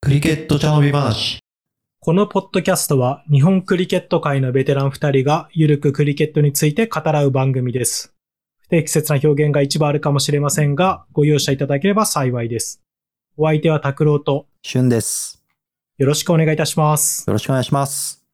[0.00, 1.38] クリケット茶飲み話。
[2.00, 8.14] このポッドキャストは日本クリケット界のベテラン二人がゆるくクリケットについて語らう番組です。
[8.58, 12.82] 不適切な表現が一部あるかもしれませんが、ご容赦いただければ幸いです。
[13.36, 15.44] お相手は拓郎としゅんです。
[15.98, 17.24] よろしくお願いいたします。
[17.28, 18.24] よろしくお願いします。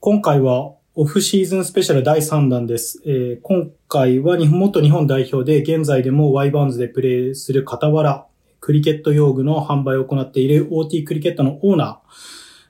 [0.00, 3.00] 今回はオフシーズンスペシャル第3弾です。
[3.06, 8.26] えー今回は日本元日本代表で現在でも Y バウンズでプレーする傍ら、
[8.60, 12.02] クリケット用具の販売を行っている OT クリケットのオーナ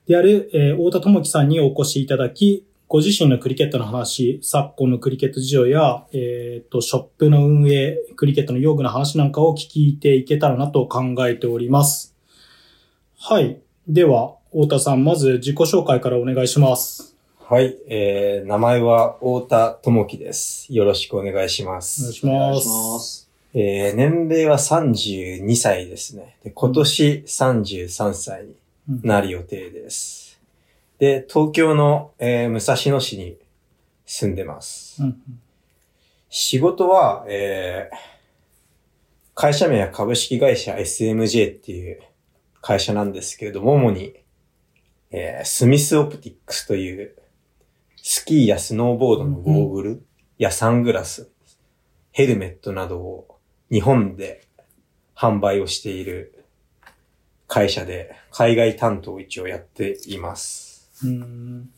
[0.06, 12.14] ーである、えー太田智樹さんにお越しいただき、ご自身のクリケットの話、昨今のクリケット事情や、えーと、ショップの運営、クリケットの用具の話なんかを聞いていけたらなと考えております。
[13.18, 13.58] はい。
[13.88, 17.11] では、太田さん、まず自己紹介からお願いします。
[17.48, 20.72] はい、えー、名前は太田智樹です。
[20.72, 22.12] よろしくお願いしまお願いす。
[22.12, 22.58] しま
[23.00, 23.28] す。
[23.52, 26.36] えー、年齢は32歳ですね。
[26.44, 28.54] で今年33歳に
[29.02, 30.40] なる予定です。
[30.98, 33.36] で、東京の、えー武蔵野市に
[34.06, 35.02] 住んでます。
[35.02, 35.20] うん
[36.34, 37.96] 仕事は、えー、
[39.34, 42.00] 会社名は株式会社 SMJ っていう
[42.62, 44.14] 会社なんですけれども、主に、
[45.10, 47.16] えースミスオプティックスという
[48.04, 50.02] スキーやスノーボードのゴーグル
[50.36, 51.30] やサングラス、
[52.10, 53.38] ヘルメットなどを
[53.70, 54.44] 日本で
[55.16, 56.44] 販売をしている
[57.46, 60.90] 会社で海外担当を一応やっています。
[61.04, 61.70] うん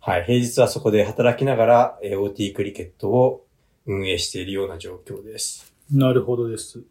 [0.00, 0.24] はい。
[0.24, 3.46] 平日はそこで働きながら、えー OT クリケットを
[3.86, 5.72] 運営しているような状況です。
[5.92, 6.82] なるほどです。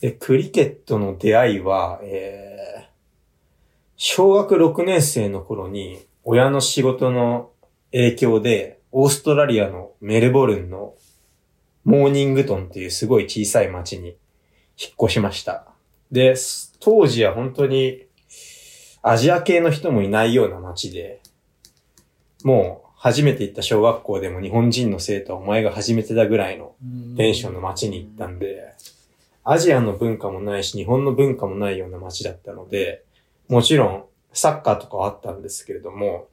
[0.00, 2.92] で、クリケットの出会いは、えー
[4.04, 7.50] 小学6年生の頃に、親の仕事の
[7.90, 10.94] 影響で、オーストラリアのメルボルンの
[11.84, 14.08] モーニングトンっていうすごい小さい町に
[14.78, 15.66] 引っ越しました。
[16.10, 18.04] で、す当時は本当に
[19.02, 21.20] アジア系の人もいないような町で、
[22.44, 26.74] もう初めて行った小学校でも日本人の生徒はお前が初めてだぐらいの
[27.16, 28.74] テンションの街に行ったんで、
[29.42, 33.02] アジアの文化もないし、日本の文化もないような街だったので、
[33.48, 36.28] もちろんサッカーとかはあったんですけれども、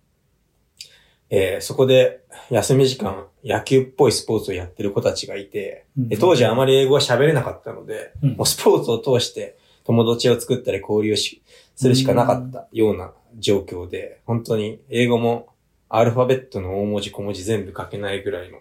[1.29, 8.29] えーそこで休み時間、野球っぽいスポーツをやってる子たちがいて、で当時あまり英語は喋れなかったので、うん。
[8.31, 11.43] もうスポーツを通して友達を作ったり交流し
[11.75, 15.49] するしかなかったような状況で、本当に英語も
[15.89, 18.59] アルファベットの大文字小文字全部書けないぐらいの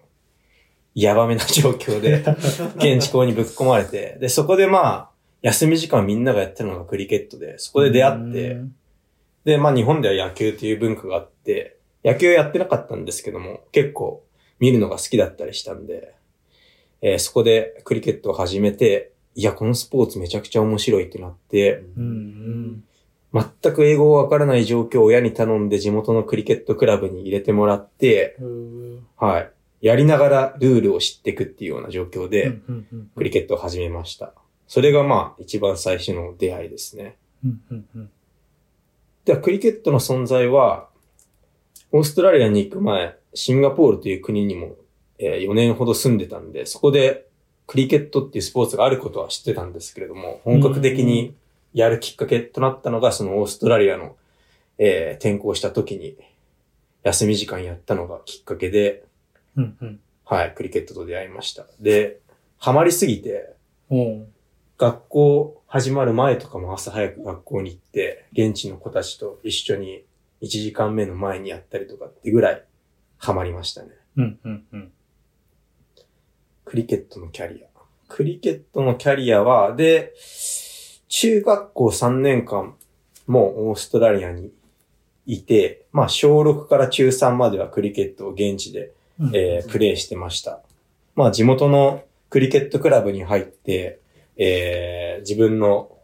[0.94, 2.24] やばめな状況で、
[2.76, 5.10] 現地校にぶっ込まれて、で、そこでまあ、
[5.42, 8.60] 休み時間みんながやってるのがクリケットで、そこで出会って、
[9.48, 14.22] で、まあ日本では野球という文化があって、野球やってなかったんですけども、結構
[14.60, 16.14] 見るのが好きだったりしたんで、
[17.00, 22.84] えーそこでクリケットを始めて、いや、このスポーツめちゃくちゃ面白いってなって、うん
[23.32, 29.50] 全く英語がわからない状況を親に頼んで地元のクリケットクラブに入れてもらって、うんはい。
[29.80, 34.34] やりながらルールを知っていくっていうような状況で、うんうんクリケットを始めました。
[34.66, 37.16] それがまあ一番最初の出会いですね。
[37.42, 38.10] うんうんうん
[39.28, 40.88] では、クリケットの存在は、
[41.92, 44.76] オーストラリアに行く前、シンガポールという国にも、
[45.18, 47.26] えー4年ほど住んでたんで、そこで
[47.66, 51.34] クリケットっていうスポーツがあることは知ってたんですけれども、本格的に
[51.74, 54.16] やるきっかけとなったのが、そのオーストラリアの、
[54.78, 56.16] えー転校した時に、
[57.02, 59.04] 休み時間やったのがきっかけで、
[59.58, 60.00] うんうん。
[60.24, 61.66] はい、クリケットと出会いました。
[61.80, 62.20] で、
[62.56, 63.52] ハマりすぎて、
[64.78, 70.04] 学校始まる前とかも朝早く学校に行って、現地の子たちと一緒に
[70.40, 72.64] 1時間目の前にやったりとかってぐらい
[73.18, 73.88] ハマりましたね。
[74.16, 74.92] うんうんうん
[76.64, 77.66] クリケットのキャリア。
[78.08, 80.12] クリケットのキャリアは、で、
[81.08, 82.74] 中学校3年間
[83.26, 84.52] もオーストラリアに
[85.24, 90.60] いて、まあ小6から中3まではクリケットを現地でうんえープレイしてました。
[91.16, 93.98] まあ地元のクリケットクラブに入って、
[94.38, 95.98] えー自分の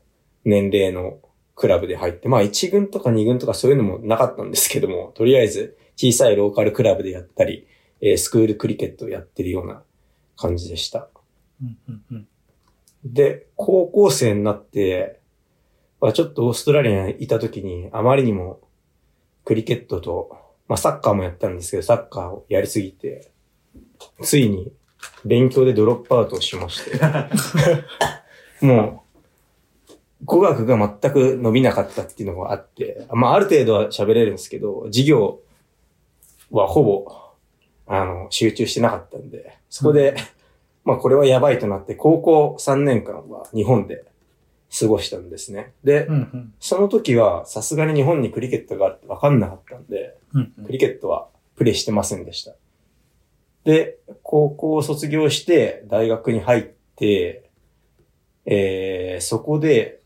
[0.45, 1.21] 年齢の
[1.55, 7.67] クラブで入って、まあ1軍とか2軍とかそういうのもなかったんですけども、とりあえず小さいローカルクラブでやったり、
[8.01, 9.83] えースクールクリケットをやってるような
[10.37, 11.09] 感じでした。
[11.63, 12.29] うんうんうん
[13.05, 15.21] で、高校生になって、
[16.01, 18.61] まあ、ちょっとオーストラリアにいた時に、あまりにも
[19.45, 20.39] クリケットと、
[20.69, 23.31] まあサッカーもやったんですけど、サッカーをやりすぎて、
[24.23, 24.73] ついに
[25.25, 26.99] 勉強でドロップアウトをしまして、
[28.65, 29.05] も
[29.91, 29.95] う、
[30.25, 35.41] 語学が全く伸びなかったっていうのがあって、まあある程度は喋れるんですけど、授業
[36.51, 37.25] はほぼ
[37.87, 40.17] あの、集中してなかったんで、そこで、
[40.85, 44.05] まあこれはやばいとなって、高校3年間は日本で
[44.79, 45.73] 過ごしたんですね。
[45.85, 46.55] で、うんうん。
[46.61, 52.55] その時はさすがに日本にクリケットがあるって分かんなかったんで、うんうんクリケットはプレイしてませんでした。
[53.65, 56.63] で、高校を卒業して大学に入っ
[56.97, 57.44] て、
[58.47, 60.01] えー、そこで、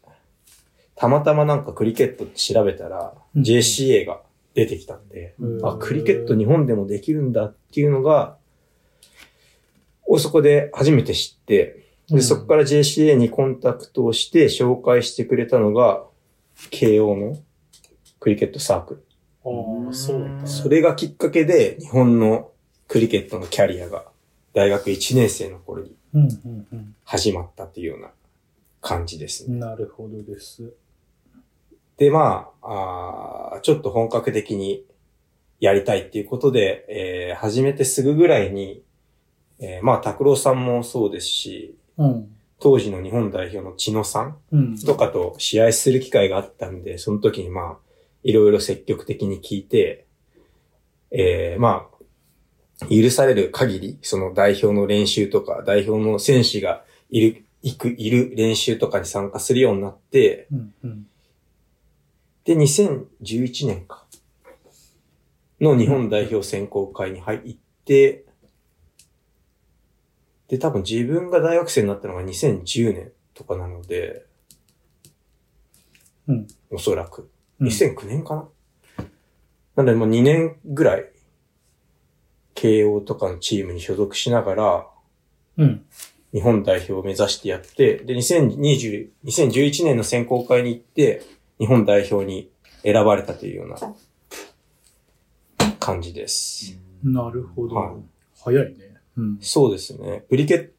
[0.94, 4.20] たまたまなんかクリケットって調べたら、うん JCA が
[4.54, 8.36] 出てきたんで、うんあ、クリケット日本でもできるんだっていうのが、
[10.06, 16.04] をそこで初めて知って、で、そこから JCA にコンタクトをして紹介してくれたのが、
[16.70, 17.38] 慶応の
[18.18, 19.04] クリケットサークル。
[19.44, 20.46] ああ、そうだ。
[20.46, 22.50] それがきっかけで、日本の
[22.88, 24.06] クリケットのキャリアが、
[24.54, 25.94] 大学1年生の頃に。
[27.04, 28.10] 始まったっていうような
[28.80, 29.58] 感じですね。
[29.58, 30.72] なるほどです。
[31.96, 34.84] で、まあ、あーちょっと本格的に
[35.60, 38.82] やりたいっていうことで、えー始めてすぐぐらいに、
[39.58, 42.34] えーまあ、拓郎さんもそうですし、うん。
[42.60, 44.78] 当時の日本代表の千野さんうん。
[44.78, 47.76] とかと試合する機会があったんで、その時にまあ、
[48.22, 50.06] いろいろ積極的に聞いて、
[51.10, 51.88] えー、ま
[52.80, 61.06] あ、許される限り、その代表の練習とか、代表の選手がいる、行く、いる練習とかに参加するようになって、うんうん。
[62.44, 64.06] で、2011年か。
[65.60, 68.24] の日本代表選考会に入って、
[70.46, 74.24] で、多分自分が大学生になったのが2010年とかなので、
[76.26, 76.46] うん。
[76.70, 77.30] おそらく。
[77.60, 78.48] うん2009年かな、
[79.74, 81.10] なのでもう2年ぐらい、
[82.54, 84.86] 慶応とかのチームに所属しながら、
[85.56, 85.84] うん。
[86.32, 91.22] 日本代表を目指してやって、で、2020、2011年の選考会に行って、
[91.58, 92.50] 日本代表に
[92.82, 93.78] 選ばれたというような
[95.80, 96.78] 感じです。
[97.02, 97.74] なるほど。
[97.76, 97.94] はい
[98.40, 98.94] 早いね。
[99.16, 99.38] うん。
[99.40, 100.24] そうですね。
[100.28, 100.70] クリケッ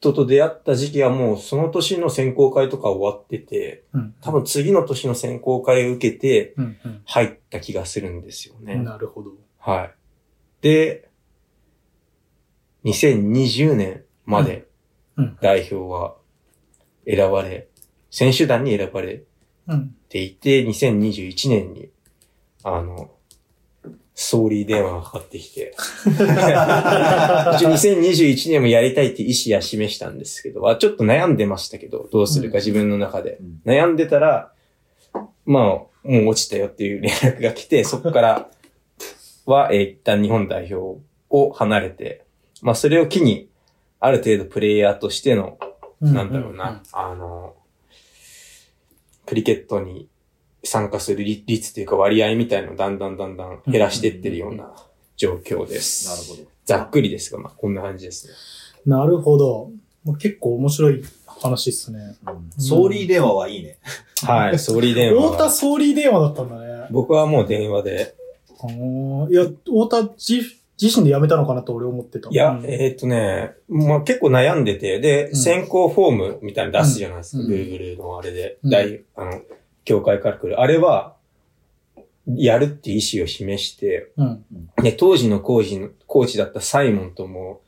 [0.00, 4.14] トと出会った時期はもうその年の選考会とか終わってて、うん。
[4.20, 7.02] 多分次の年の選考会を受けてうんうん。
[7.06, 8.76] 入った気がするんですよね。
[8.76, 9.30] なるほど。
[9.58, 9.94] はい。
[10.60, 11.08] で、
[12.84, 14.66] 2020年までうん。
[15.40, 16.16] 代表は
[17.06, 17.68] 選ばれ、
[18.10, 19.22] 選手団に選ばれ
[19.68, 19.94] うん。
[20.08, 21.88] ていて、2021年に、
[22.64, 23.10] あの、
[24.14, 25.74] ソーリー電話がかかってきて、
[26.06, 33.38] 一応2021年もやりたいって意思は示したんですけど、あちょっと悩んでましたけど、どうするか自分の中で。
[33.40, 34.52] うん悩んでたら、
[35.44, 38.50] まあ、もう落ちたよっていう連絡が来て、そこから
[39.46, 42.24] は、えー一旦日本代表を離れて、
[42.60, 43.48] まあそれを機に、
[44.04, 45.58] ある程度プレイヤーとしての、
[46.00, 47.54] なんだろうな、あの、
[49.26, 50.08] クリケットに
[50.64, 54.72] 参加する率率というか割合みたいのをだんだんだんだん減らしていってるような
[55.16, 56.08] 状況です。
[56.08, 56.50] なるほど。
[56.64, 58.34] ざっくりですが、まあこんな感じですね。
[58.92, 59.70] なるほど。
[60.18, 61.04] 結構面白い
[61.40, 62.16] 話っすね。
[62.58, 63.78] ソーリー電話はいいね。
[64.24, 65.50] はい、ソーリー電話太田は。
[65.50, 66.88] 総理電話だったんだね。
[66.90, 68.14] 僕はもう電話で、
[69.30, 72.28] いや、太田自自身で辞めたのかなと俺思ってた。
[72.30, 79.42] いや、うんえーっとね、まあ結構悩んでて、で、うん選考フォームみたいなの出すじゃないですか、うん Google のあれで、うん大、あの、
[79.84, 80.60] 協会から来る。
[80.60, 81.16] あれは、
[82.26, 84.44] やるって意思を示して、うん。
[84.82, 87.62] で、当時のコーチの、コーチだったサイモンとも、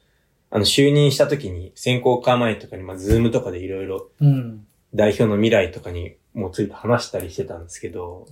[0.51, 4.67] あの、就任した時に、選考会前とかに、まあ、 Zoom とかでいろいろうん。
[4.95, 8.29] 代表の未来とかにもついて話したりしてたんですけど、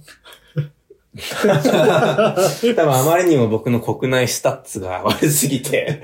[2.74, 6.02] 多分あまりにも僕の国内スタッツが悪すぎて、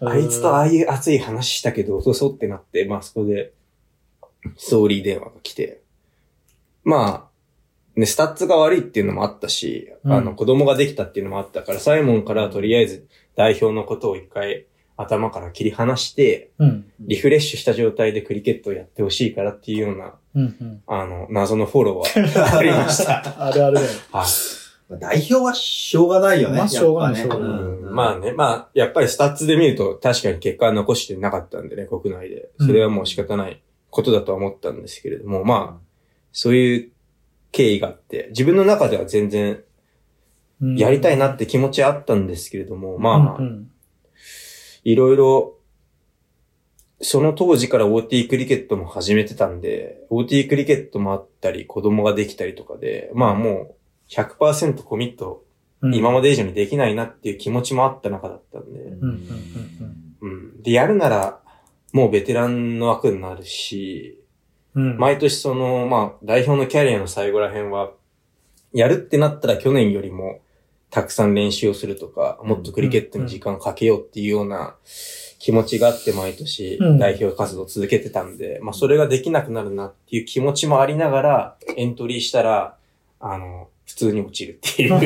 [0.00, 3.52] あいつとああいう熱い話したけど、そうそうってなって、まあそこで、
[4.56, 5.80] ストーリー電話が来て、
[6.84, 7.34] まあ、
[7.96, 10.12] ね、スタッツが悪いっていうのもあったし、うん。
[10.12, 13.06] あの、子供ができたっていうのもあったから、サイモンからとりあえず
[13.36, 16.86] 代表のことを一回頭から切り離して、うん。
[17.00, 20.56] リフレッシュした状態でクリケットをやってほしいからっていうような、うん。
[20.60, 20.82] うん。
[20.86, 23.22] あの、謎のフォローはありました。
[23.38, 23.88] あるあるだよ。
[24.12, 24.26] はい。
[24.98, 26.58] 代表はしょうがないよね。
[26.58, 32.50] まあしょうがないねしょうんうんまあね、まあ、やっぱりスタッツで見ると確かに結果は残してなかったんでね、国内で。
[32.58, 35.84] それはもう仕方ないことだとは思ったんですけれども、まあ、
[36.32, 36.90] そういう
[37.52, 39.62] 経緯があって、自分の中では全然
[40.60, 43.70] うんやりたいなって気持ちはあったんですけれども、まあ、うん
[44.84, 45.53] いろいろ、
[47.04, 53.76] その当時から OT クリケットも始めてたんで、OT クリケットもあったり、子供ができたりとかで、まあも
[54.10, 55.44] う100%コミット
[55.84, 60.62] うん今まで以上にできないなっていう気持ちもあった中だったんで、うんうんうん。
[60.62, 61.40] で、やるなら、
[61.92, 64.18] もうベテランの枠になるし、
[64.74, 64.96] うん。
[64.96, 67.92] 毎年その、まあ、代表のキャリアの最後ら辺は、
[68.72, 70.40] やるってなったら去年よりも
[70.90, 74.76] たくさん練習をするとか、もっとクリケットに時間をかけようっていうような
[75.44, 82.78] 気持ちがあって毎年うん代表活動を続けてたんで、まあそれができなくなるなっていう気持ちもありながら、エントリーしたら、
[83.20, 84.98] あの、普通に落ちるっていう。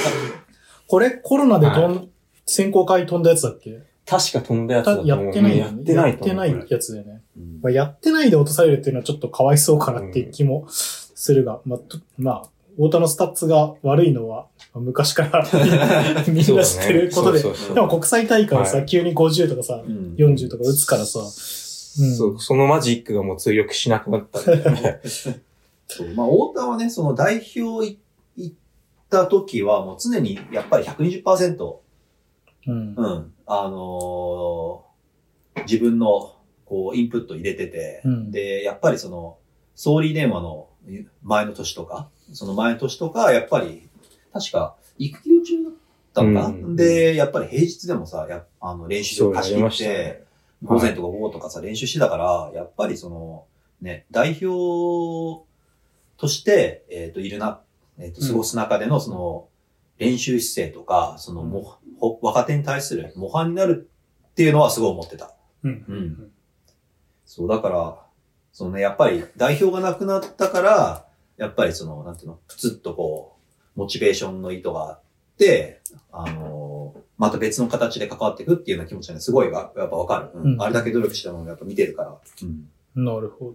[0.88, 2.02] これコロナで飛ん、は
[2.46, 3.78] 選考会飛んだやつだっけ？
[4.06, 5.28] 確か飛んだやつだとや思う。
[5.28, 6.10] ってないやってない。
[6.12, 7.20] やってないやつだよね。
[7.36, 15.44] うんまあ、やってないで落とされるっていうのはちょっとかわいそうかなっていう気もするが、まあ、とまあ、太田のスタッツが悪いのは、まあ昔から
[16.28, 18.86] みんな知ってることで、でも国際大会さ、はい。
[18.86, 20.14] 急に50とかさ、うん。
[20.16, 21.26] 40とか打つからさ、うん。
[21.28, 24.40] そう、そのマジックがもう通用しなくなった。
[24.40, 25.00] んで。
[25.86, 26.08] そう。
[26.14, 27.98] まあ、太田はね、その代表い
[28.36, 28.56] 行っ
[29.10, 31.76] た時は、もう常にやっぱり120%、
[32.66, 32.94] うん。
[32.96, 34.88] うん、あのー
[35.66, 38.30] 自分の、こう、インプット入れてて、うん。
[38.30, 39.38] で、やっぱりその、
[39.74, 40.68] 総理電話の
[41.22, 43.87] 前の年とか、その前の年とか、やっぱり、
[44.38, 45.72] 確か、育休中だっ
[46.14, 46.76] たのか、うん。
[46.76, 50.24] で、やっぱり平日でもさ、やあの練習を貸し切って、ね。
[50.62, 53.44] 午前とか午後とかさ、練習してたから、やっぱりその、
[53.80, 55.46] ね、代表
[56.16, 57.60] として、えっ、と、いるな、
[57.98, 59.48] えっ、と、過ごす中での、その、
[59.98, 63.88] 練習姿勢とか、その、も、ほ若手に対する模範になる
[64.30, 65.34] っていうのはすごい思ってた。
[65.62, 65.84] うん。
[65.88, 66.30] うん。
[67.24, 67.98] そう、だから、
[68.52, 73.37] そのね、やっぱり代表がなくなったから、やっぱりその、なんていうの、プツッとこう、
[73.78, 75.00] モチベーションの意図があっ
[75.38, 75.80] て、
[76.12, 82.16] あのーまた別の形で関わっていくっていうような気持ちがね、すごいわやっぱわかる、うんうんあれだけ努力したのをやっぱ見てるから。
[82.96, 83.04] うん。
[83.04, 83.54] なるほど。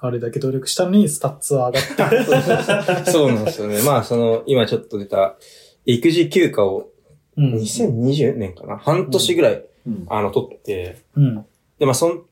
[0.00, 3.10] あれだけ努力したのにスタッツは上がって。
[3.10, 3.82] そうなんですよね。
[3.82, 5.36] まあ、その、今ちょっと出た、
[5.86, 6.88] 育児休暇を
[7.36, 7.54] うん。
[7.54, 8.78] 2020年かな？
[8.78, 10.06] 半年ぐらい、うん。
[10.08, 11.46] あの、取って、うん。
[11.78, 12.22] で、まあ、その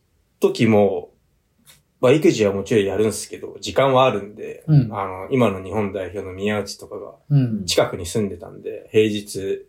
[0.40, 1.10] 時も、
[2.00, 4.92] まあ、育児はもちろんやるんですけど、時間はあるんで、うん。
[4.92, 7.64] あの、今の日本代表の宮内とかがうん。
[7.64, 9.66] 近くに住んでたんで、平日、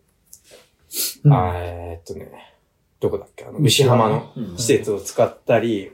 [1.24, 2.32] うんえーっとね、
[3.00, 5.92] どこだっけあの、牛浜のうん施設を使ったり、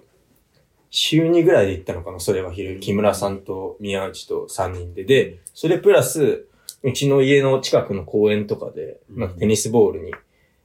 [0.90, 2.80] 週2ぐらいで行ったのかなそれは昼。
[2.80, 5.04] 木村さんと宮内と3人で。
[5.04, 6.48] で、それプラス、
[6.84, 10.14] うちの家の近くの公園とかで、うんなんかテニスボールに、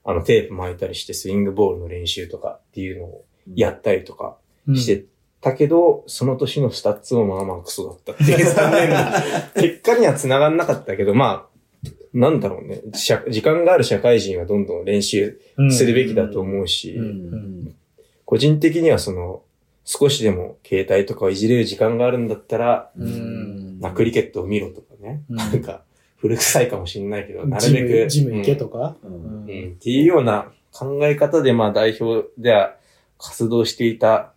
[0.04, 4.36] あの、テープ巻いたりして、スイングボールの練習とかっていうのをやったりとか
[4.74, 5.04] して
[5.40, 9.12] たけど、その年のスタッツもまあまあクソだったっていう 残念な
[9.54, 12.80] 結果には繋がんなかったけど、まあ、なんだろうね。
[12.94, 17.74] 社時間がある社会人はどんどん練習うんするべきだと思うし、うんうん。
[18.24, 19.42] 個人的にはその、
[19.84, 25.22] 少しでも携帯とかをいじれる時間があるんだったら、うんまあクリケットを見ろとかね。
[25.30, 25.82] うんなんか、
[26.16, 28.08] 古臭いかもしれないけど、なるべく。
[28.10, 28.96] ジム行けとか？
[29.04, 29.48] うんうんうん。
[29.48, 32.74] うんっていうような考え方で、まあ代表では
[33.18, 34.32] 活動していた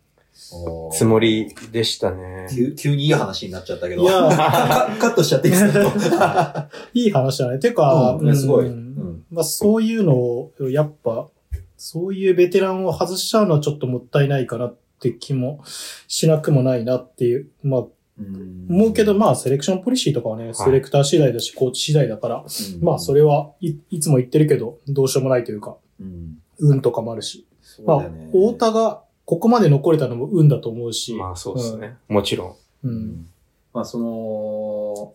[0.92, 2.48] つもりでしたね。
[2.54, 4.02] 急急にいい話になっちゃったけど。
[4.02, 6.70] いや カカットしちゃっていいですか？
[6.94, 7.60] いい話だね。
[7.60, 8.26] てか、うん。
[8.28, 8.66] ねすごい。
[8.66, 8.74] うん。
[8.74, 11.30] うんまあそういうのを、やっぱ、
[11.78, 15.62] そういうベテランを外しちゃうのはちょっともったいないかなって気も
[16.08, 17.48] しなくもないなっていう。
[17.64, 17.84] まあ、
[18.20, 18.68] うん。
[18.70, 22.84] 思うけど、まあ、セレクションポリシーとかはね、セレクター次第だし、コーチ次第だから、うん。
[22.84, 26.38] まあ、それはい、いつも言ってるけど、どうしようもないというか、うん。
[26.60, 27.46] 運とかもあるし。
[27.62, 31.16] そうまあ太田がここまで残れたのも運だと思うし。
[31.16, 31.96] まあそうですね。
[32.10, 32.88] もちろん。
[32.90, 33.30] うん。
[33.74, 35.14] まあその、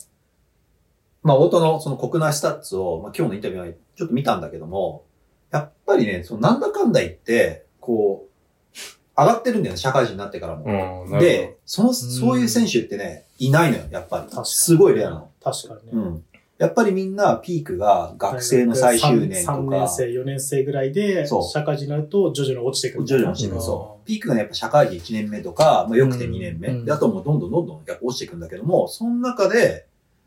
[1.23, 5.05] まあ、太田のその国内スタッツを、まあ、今日のインタビューはちょっと見たんだけども、
[5.51, 8.79] やっぱりね、そのなんだかんだ言って、こう、
[9.19, 11.19] 上がってるんだよね、社会人になってからも。
[11.21, 14.41] で、その、そういう選手ってね、いないのよ、やっぱりか。
[14.41, 15.31] にすごいレアなの。
[15.45, 15.93] 確かにね。
[15.93, 16.25] うん。
[16.59, 23.07] やっぱりみんなピークが学生の最終年と3か年、生、4年生ぐらいで、社会人になると徐々に落ちてくる。
[23.07, 23.61] 徐々に落ちてくる。
[23.61, 24.07] そう。
[24.07, 26.69] ピークがね、やっぱ社会人1年目とか、まあ、よくて2年目。
[26.69, 29.87] うんで、あともうどんどんどんどんやっぱ落ちていくんだけども、その中で、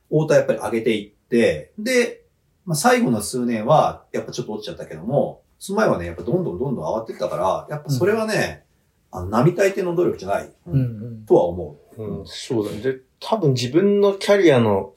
[0.10, 2.26] 太田やっぱり上げていって、で、
[2.66, 8.66] まあ、最後の数年は、やっぱちょっと落ちちゃったけども、その前はね、やっぱどんどんどんどん上がっていったから、やっぱそれはね、
[9.12, 11.26] あの、並大抵の努力じゃない、うんうん。
[11.26, 12.04] とは思う。
[12.04, 12.82] うん、そうだね。
[12.82, 14.94] で、多分自分のキャリアの、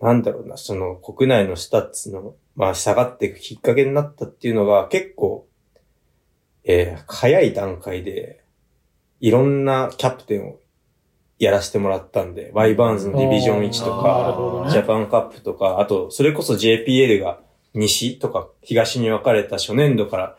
[0.00, 5.46] なんだろうな、その国内のスタッツの、まあ下がっていくきっかけになったっていうのが結構、
[6.64, 8.44] えー早い段階で、
[9.20, 10.58] いろんなキャプテンを
[11.38, 17.40] やらせてもらったんで、ワイバーンズのディビジョン1とか、ジャパンカップとか、あと、それこそ JPL が
[17.74, 20.36] 西とか東に分かれた初年度から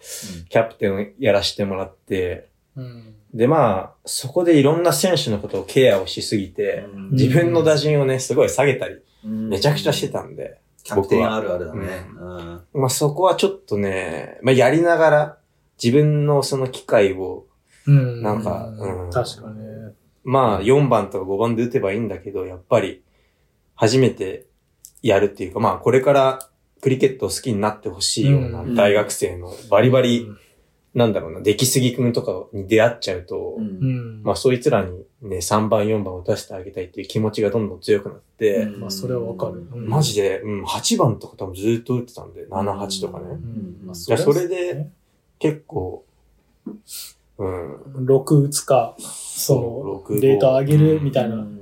[0.49, 3.13] キャプテンをやらせてもらって、うん。
[3.33, 7.09] でまあ、そこでいろんな選手のことをケアをしすぎて、うん。
[7.11, 12.05] 自分の打順をね、すごい下げたり、うんめちゃくちゃしてたんで、キャプテンあるあるだね。
[12.19, 15.37] うんまあそこはちょっとね、まあやりながら、
[15.81, 17.45] 自分のその機会を、
[17.85, 18.21] うん。
[18.21, 19.93] なんかうん確かね。
[20.23, 23.03] まあ4番とか5番で打てばいいんだけど、やっぱり、
[23.75, 24.45] 初めて
[25.01, 26.39] やるっていうか、まあこれから
[26.81, 30.37] クリケットを好きになってほしいようなうん大学生のバリバリ、うん
[30.97, 33.63] なんだろうな、出来すぎくんとかに出会っちゃうと、うん。
[33.63, 34.23] うん。
[34.23, 38.79] まあそいつらにね、3番4番を出してあげたいっていう気持ちがどんどん強くなって、うん。
[38.79, 39.67] まあ、それはわかる。
[39.71, 39.87] うん。
[39.87, 43.25] マジで、うん、8番とか多分ずっと打ってたんで、7、8とかね。
[43.29, 43.77] うん。
[43.85, 44.87] まあいやそれでで、
[45.37, 46.03] 結構、
[47.37, 47.75] うん、
[48.07, 49.05] 6打つか、そ
[49.45, 51.57] そうの、データ上げるみたいなうん。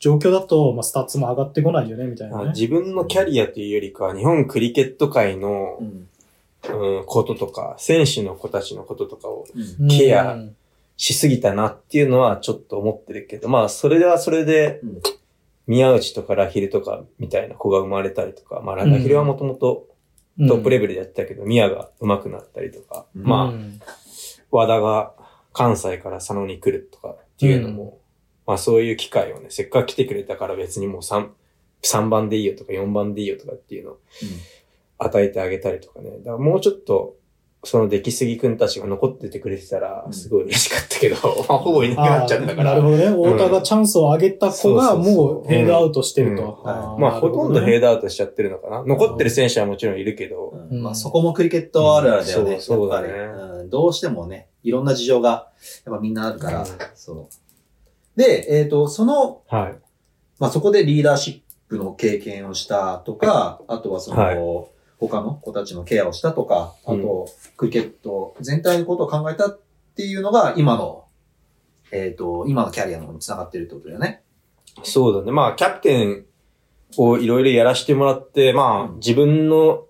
[0.00, 2.52] 状況だと、まあ、スタッツも上がってこないよね、みたいなね。
[2.54, 5.78] 自分のキャリアというよりかは、日本クリケット界の
[6.68, 9.46] う、んうん、こととか、選手の子たちのこととかを
[9.80, 9.88] うん。
[9.88, 10.56] ケアうん。
[10.96, 15.02] しすぎたなっていうのはちょっと思ってるけど、まあ、それではそれでうん、
[15.66, 19.88] 宮内とかラヒルとかみたいな子が生まれたりとか、まあ、ラヒルはもともと
[20.38, 23.22] トップレベルでやってたけど、宮が上手くなったりとか、うん。
[23.24, 23.80] まあ、うん
[24.52, 25.14] 和田が
[25.52, 27.90] 関西から佐野に来るとかっていうのも、うん。
[28.46, 31.30] まあそういう機会をね、せっかく来てくれたから別にもう3、
[31.82, 33.98] 3番でいいよとか4番でいいよとかっていうのを
[35.04, 36.10] 与えてあげたりとかね。
[36.18, 37.16] だからもうちょっと、
[37.64, 41.16] その出来すぎくんたちが残っててくれてたらう、んすごい嬉しかったけど、
[41.48, 42.70] まあほぼいなくなっちゃったから。
[42.70, 43.06] なるほどね。
[43.06, 46.60] 太田がチャンスを上げた子がもうフェードアウトしてると。
[46.64, 47.82] まあほとんどフェード。
[47.82, 48.82] ドアウトしちゃってるのかな。
[48.84, 52.54] 残ってる選手はもちろんいるけど、うんまあそこもクリケットあるあるだよね。
[52.54, 55.50] うんそうだねうんどうしてもね、いろんな事情が、
[55.86, 58.18] やっぱみんなあるから、うんそう。
[58.18, 59.74] で、えっ、と、その、はい。
[60.38, 64.71] まあそこでリーダーシップの経験をしたとか、あとはその、はい
[65.08, 69.60] 他の子たちのケアをしたとか、あと、クリケット全体のことを考えたっ
[69.96, 71.06] ていうのが、今の、
[71.90, 74.22] えっ、と、今のキャリアの方に繋がってるってことだよね。
[74.84, 75.32] そうだね。
[75.32, 76.24] まあ、キャプテン
[76.96, 79.86] をいろいろやらせてもらって、まあ、うん自分の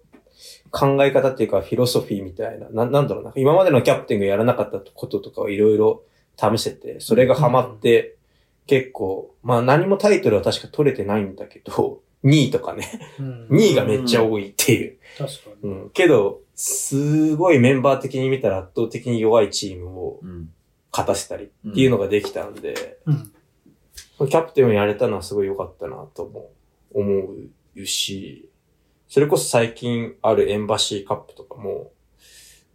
[0.70, 3.32] 考え方っていうか、フィロソフィーみたいな、ななんだろうな。
[3.36, 6.02] 今までのキャプテンがやらなかったこととかをいろいろ
[6.38, 8.16] 試せて、それがハマって、
[8.66, 12.88] 結構、まあ何もタイトルは確か取れてないんだけど、2位とかね、
[13.18, 14.98] うん2位がめっちゃ多いっていう。
[15.18, 15.70] 確かに。
[15.70, 15.90] うん。
[15.90, 20.50] けど、すごいメンバー的に見たら圧倒的に弱いチームをうん。
[20.92, 23.32] 勝たせたりっていうのができたんで、うん。
[24.28, 26.50] キャプテンをやれたのはすごい良かったなとも
[26.92, 27.28] 思
[27.76, 28.50] うし、
[29.08, 31.92] それこそ最近あるエンバシーカップとかも、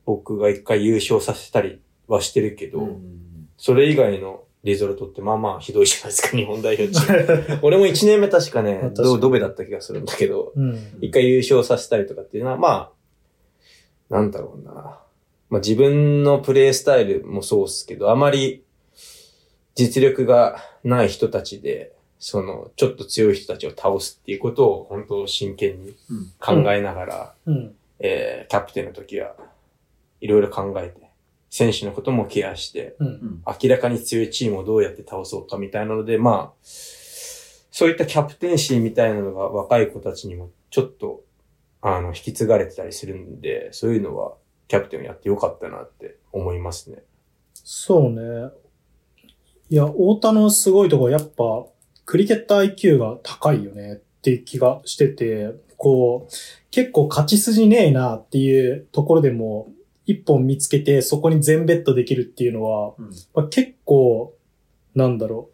[0.05, 3.27] 僕が一回優勝させたりはしてるけど、うん
[3.59, 7.59] それ以外のリゾルトってまあまあひどいじゃないですか、 日本代表チーム。
[7.61, 10.77] 俺も1年目確かね、確かにドドベだった気がするんだけど、うん。
[10.99, 12.91] 一回優勝させたりとかっていうのは、ま
[14.09, 14.73] あ、なんだろうな。
[15.49, 18.65] まあ自分のプレイスタイルもそうっすけど、あまり
[19.75, 27.75] 実力がない人たちで、その、ちょっと強い人たちを倒すっていうことを本当真剣にうん考えながら、うん。
[27.99, 29.33] えー、キャプテンの時は
[30.19, 31.06] いろいろ考えて、
[31.49, 33.07] 選手のこともケアして、うん。
[33.07, 41.23] うん明らかに強いチームをどうやって倒そうかみたいなので、まあ、そういったキャプテンシーみたいなのが若い子たちにもちょっと、
[41.81, 44.33] あの、引き継がれてたりするんで、そういうのは
[44.67, 47.03] キャプテンをやってよかったなって思いますね。
[47.53, 48.51] そうね。
[49.69, 51.65] いや、太田のすごいところやっぱ、
[52.05, 56.33] クリケット IQ が高いよねっていう気がしてて、こう、
[56.71, 59.69] 結構勝ち筋ねえなっていうところでも、
[60.07, 64.33] 一本見つけてそこに全ベッドできるっていうのは、うんまあ、結構、
[64.95, 65.49] なんだろ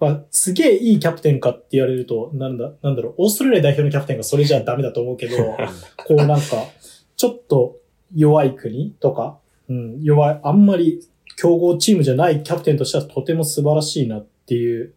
[0.00, 0.04] う。
[0.04, 5.36] まあ、すげえいいキャプテンかって言われると、なんだ、なんだろう、オーストラリア代表のキャプテンがそれじゃダメだと思うけど、
[6.06, 6.66] こうなんか、
[7.16, 7.78] ちょっと
[8.14, 9.38] 弱い国とか、
[9.68, 14.94] うん、弱い、あんまり強豪チームじゃないキャプテンとしてはとても素晴らしいなっていう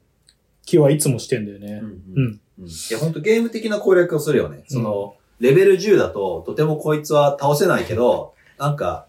[0.66, 1.82] 気はいつもしてんだよね。
[1.82, 2.26] うんうん。
[2.26, 4.64] うんいや、本当ゲーム的な攻略をするよね。
[4.68, 9.08] その、レベル10だと、とてもこいつは倒せないけど、なんか、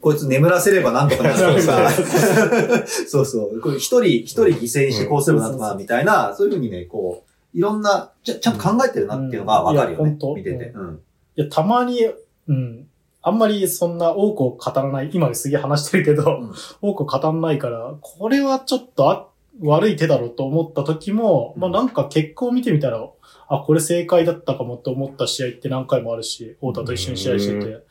[0.00, 1.90] こいつ眠らせればなんとかなるとかさ、
[3.08, 3.60] そうそう。
[3.60, 10.72] これ一人、一人犠牲にしてこうすればなんとかなるみたいな、そういうふうにね、こう、いろんな、ちゃちゃんと考えてるなっていうのがわかるよねうん見てて。
[10.74, 11.00] うん。
[11.36, 12.08] いや、たまに、
[12.48, 12.86] うん。
[13.20, 19.28] あんまりそんな多くを語らない、今ですげえ話してるけど、うん多く語らないから、これはちょっとあ
[19.60, 23.08] 悪い手だろうと思った時も、うんまあなんか結果を見てみたら、
[23.48, 27.82] あ、これ正解だったかもと思った試合って何回もあるし、太田と一緒に試合してて。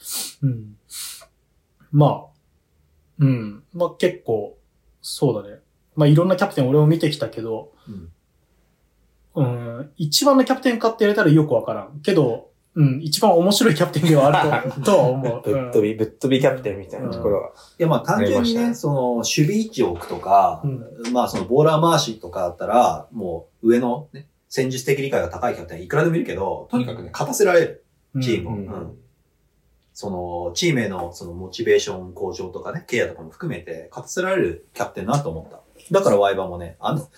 [0.43, 0.77] うん。
[1.91, 2.37] まあ、
[3.19, 3.63] うん。
[3.73, 4.57] まあ結構、
[5.01, 5.59] そうだね。
[5.95, 8.09] まあいろんなキャプテン俺も見てきたけど、うん
[9.37, 12.01] うん、一番のキャプテンかって言われたらよくわからん。
[12.01, 15.41] けど、うん、一番面白いキャプテンではあると とは思う。
[15.43, 17.49] ぶっ飛び、ぶっ飛びキャプテンみたいなところは。
[17.49, 27.85] いや、まあ単純にねその、守備位置を置くとか、うんまあその、ボーラー回しとかだったら、もう上のね、戦術的理解が高いキャプテンいくらでもいるけど、とにかくね、勝たせられる。
[28.15, 28.21] うん。
[28.21, 28.51] チームを。
[28.53, 28.67] うん。
[28.67, 28.97] うん。
[29.93, 35.61] その、チームへのそのモチベーション向上とかね、ケアとかも含めて、勝たせられるキャプテンだなと思った。
[35.91, 37.09] だからワイバーもね、あの、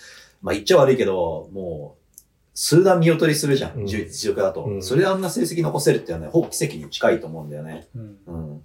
[0.42, 2.20] まあ言っちゃ悪いけど、もう、
[2.54, 3.86] 数段見劣りするじゃん、うん。
[3.86, 4.84] 実力だと、うん。
[4.84, 7.88] それであんな成績残せるっていうのはね、ほぼ奇跡に近いと思うんだよね。
[7.96, 8.18] うん。
[8.28, 8.63] うん。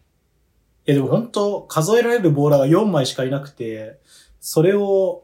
[0.87, 3.98] いやでも本当数えられるボーラーが4枚しかいなくて、
[4.40, 5.23] それを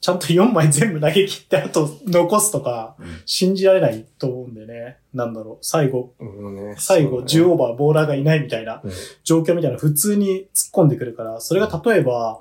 [0.00, 3.06] ちゃんと4枚全部投げ切ってあと残すとか、うん。
[3.26, 4.98] 信じられないと思うんでね。
[5.12, 6.76] なんだろう、最後、うんね。
[6.78, 8.80] 最後10オーバーボーラーがいないみたいな。
[8.84, 8.92] うん。
[9.24, 12.40] 状況みたいな普通に突っ込んでくるから、それが例えば、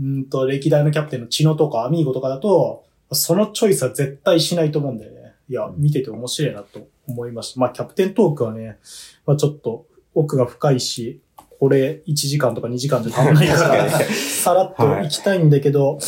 [0.00, 5.34] うんと、歴代のキャプテンのチノとかアミーゴとかだと、そのチョイスは絶対しないと思うんだよね。
[5.48, 7.60] いや、見てて面白いなと思いました。
[7.60, 8.78] まあ、キャプテントークはね、
[9.26, 11.20] まあちょっと奥が深いし、
[11.60, 15.98] これ1時間とか2時間じゃ足んないから、さらっと行きたいんだけど、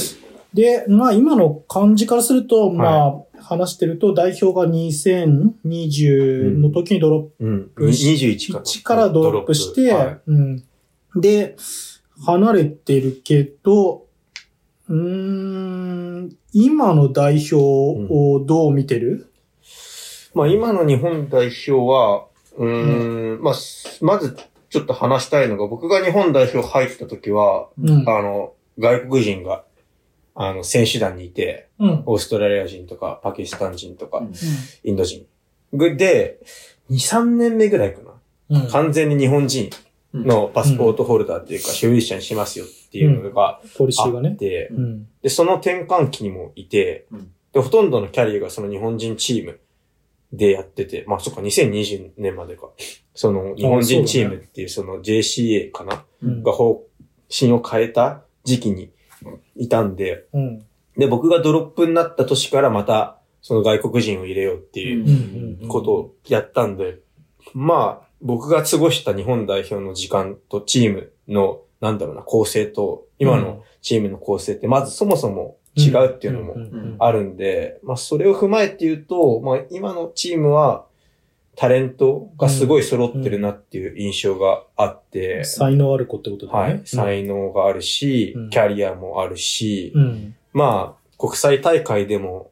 [0.57, 7.69] で、まあ今の感じからすると、まあ話してると代表が2020の時にドロップうん。
[7.75, 8.61] プ21か。
[8.61, 10.65] 1からドロップして、はいうん。
[11.15, 11.57] で、
[12.25, 14.07] 離れてるけど、
[14.89, 19.31] うーん、今の代表をどう見てる、
[20.33, 22.25] まあ今の日本代表は、
[22.57, 23.55] うーん、まあ、
[24.01, 24.39] まず
[24.71, 28.09] ちょっと話したいのが、僕が日本代表入った時は、うん。
[28.09, 29.65] あの、外国人が、
[30.37, 32.03] あの、選手団にいて、うん。
[32.07, 34.33] オーストラリア人とか、パキスタン人とか、うん
[34.85, 35.27] インド人。
[35.73, 36.39] で、
[36.91, 38.01] 2、3年目ぐらいか
[38.51, 38.61] な。
[38.61, 38.69] うん。
[38.69, 39.71] 完全に日本人
[40.13, 44.37] のパスポートホルダーっていうか、所有者にしますよっていうのがポリシあーがね。
[44.37, 49.59] で、その転換期にもいて、うんで、ほとんどのキャリアがその日本人チーム
[50.31, 52.69] でやってて、まあそっか、2020年までか。
[53.15, 56.05] その日本人チームっていうその JCA かな？
[56.23, 56.85] うんが方
[57.31, 58.91] 針を変えた時期に
[59.57, 60.67] いたんで、うん。
[60.97, 66.99] で、僕がドロップになった年からまたその外国人を入れようっていうことをやったんで、
[67.55, 76.57] まあ、僕が過ごした日本代表の時間とチームの、なんだろうな、構成と、今のチームの構成って、まずそもそも違うっていうのも
[76.99, 80.87] あるんで、まあそれを踏まえて言うと、まあ今のチームは
[81.57, 86.83] タレントがすごい揃ってるなっていう印象があって、才能ある子ってことだはい。
[86.85, 88.51] 才能があるし、うん。
[88.51, 90.37] キャリアもあるし、うん。
[90.53, 92.51] まあ国際大会でも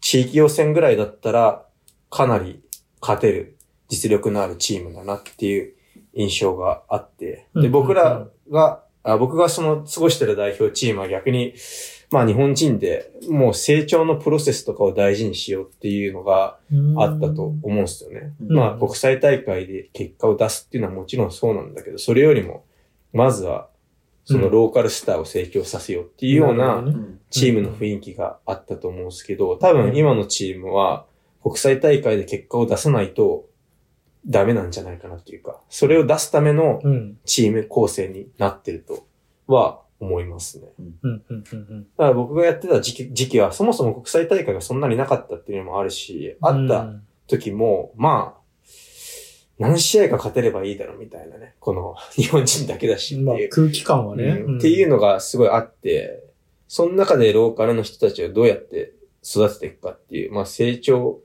[0.00, 1.64] 地域予選ぐらいだったら
[2.10, 2.60] かなり
[3.00, 3.56] 勝てる
[3.88, 5.74] 実力のあるチームだなっていう
[6.14, 7.70] 印象があって、で、うん。
[7.70, 11.54] 僕らが、あ僕がその過ごしてる代表チームは逆に、
[12.10, 18.34] まあ日本人でもう成長のプロセスとかを大事にしようっていうのがうんあったと思うんですよね。
[18.40, 22.64] うんまあ国際大会で結果を出すっていうのはもちろんそうなんだけど、それよりも、
[23.12, 23.68] まずは
[24.24, 26.84] そのローカルスターを成長させようっていうような
[27.30, 31.06] チームの雰囲気があったと思うんですけど、多分今のチームは
[31.42, 33.46] 国際大会で結果を出さないと
[34.26, 37.18] ダメなんじゃないかなっていうか、それを出すためのうん。
[37.26, 39.06] チーム構成になってると
[39.46, 40.68] は思いますね。
[40.78, 40.94] うん。
[41.02, 41.22] うん。
[41.28, 41.44] うん。
[41.52, 41.82] うん。
[41.82, 46.92] だから僕がやってた時期時期はそもそも国際大会がそんなになかったっていうのもあるし、あった
[47.26, 48.40] 時も、まあ、
[49.58, 51.54] 何試合か勝てればいいだろうみたいなね。
[51.60, 53.26] この 日本人だけだしっていう。
[53.26, 54.44] まあ空気感はね。
[54.46, 56.24] うんっていうのがすごいあって、
[56.68, 61.20] その中でローカルの人たちをどうやって育てていくかっていう、まあ成長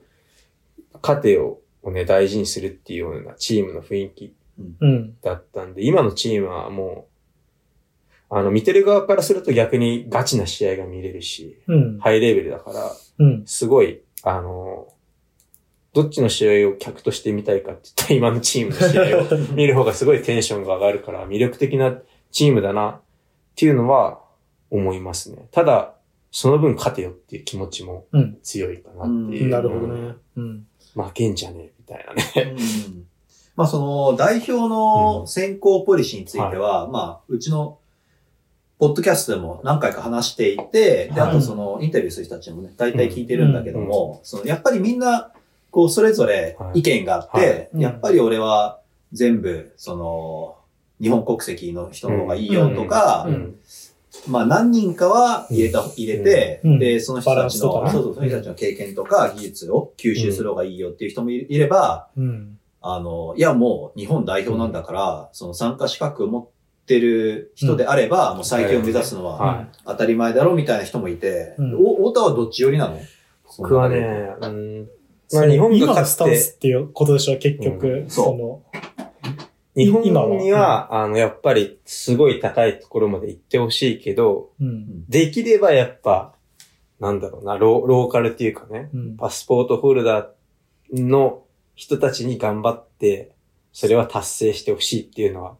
[1.00, 4.34] 過程ををね、大事にするっていうようなチームの雰囲気
[4.80, 5.16] うん。
[5.22, 7.09] だったんで、今のチームはもう、
[8.30, 11.98] あの、見てる側からすると逆にガチな試合が見れるし、うん。
[11.98, 13.42] ハイレベルだから、うん。
[13.44, 14.86] すごい、あの、
[15.92, 21.98] どっちの試合を客として見たいかって言ったら今のチームの試合を見る方がすごいテンションが上がるから魅力的な
[22.30, 23.00] チームだなっ
[23.56, 24.20] ていうのは
[24.70, 25.48] 思いますね。
[25.50, 25.96] ただ、
[26.30, 29.48] その分勝てよっていう気持ちもうん強いかなっていう。
[29.48, 30.14] なるほどね。
[30.36, 30.66] うん。
[30.94, 32.54] 負けんじゃねえみたいなね。
[32.56, 33.06] うん
[33.56, 37.79] まあその代表の選考ポリシーについては、まあうちの
[38.80, 41.30] ポッドキャストでも何回か話していて、で、はい。
[41.30, 45.32] あとそのインタビューする人たちもね、大体聞いてるんだけども、そのやっぱりみんな、
[45.70, 48.80] こうそれぞれ意見があって、やっぱり俺は
[49.12, 50.56] 全部、その、
[51.00, 53.28] 日本国籍の人の方がいいよとか、
[54.26, 56.78] まあ何人かは入れた、入れて、うん。
[56.78, 62.58] で、その人たちの、そうそう、その人たちの経験とか技術を吸収する方がいいよっていう人もいいれば、うん。
[62.80, 66.49] あの、いやもう日本代表なんだから、その参加資格を持
[66.96, 71.74] ってる人であれば、もう最強を目指すのはは当たり前だろうみたいな人もいて、うん。
[71.76, 72.98] お太田はどっち寄りなの？
[73.58, 73.96] 僕は、ね、
[74.40, 74.88] うん、
[75.32, 76.10] まあ日本が今の勝って。
[76.10, 77.86] スタンス、っていうことでしょ、結局。
[77.86, 78.10] うん。
[78.10, 78.62] その、
[79.76, 80.02] 日本
[80.38, 85.06] には、あの、やっぱりすごい高いところまで行ってほしいけど、うん。
[85.08, 86.34] できればやっぱ、
[86.98, 89.16] なんだろうな、ローローカルっていうかね、うん。
[89.16, 91.44] パスポートホルダーの
[91.76, 93.32] 人たちに頑張って、
[93.72, 95.56] それは達成してほしいっていうのは、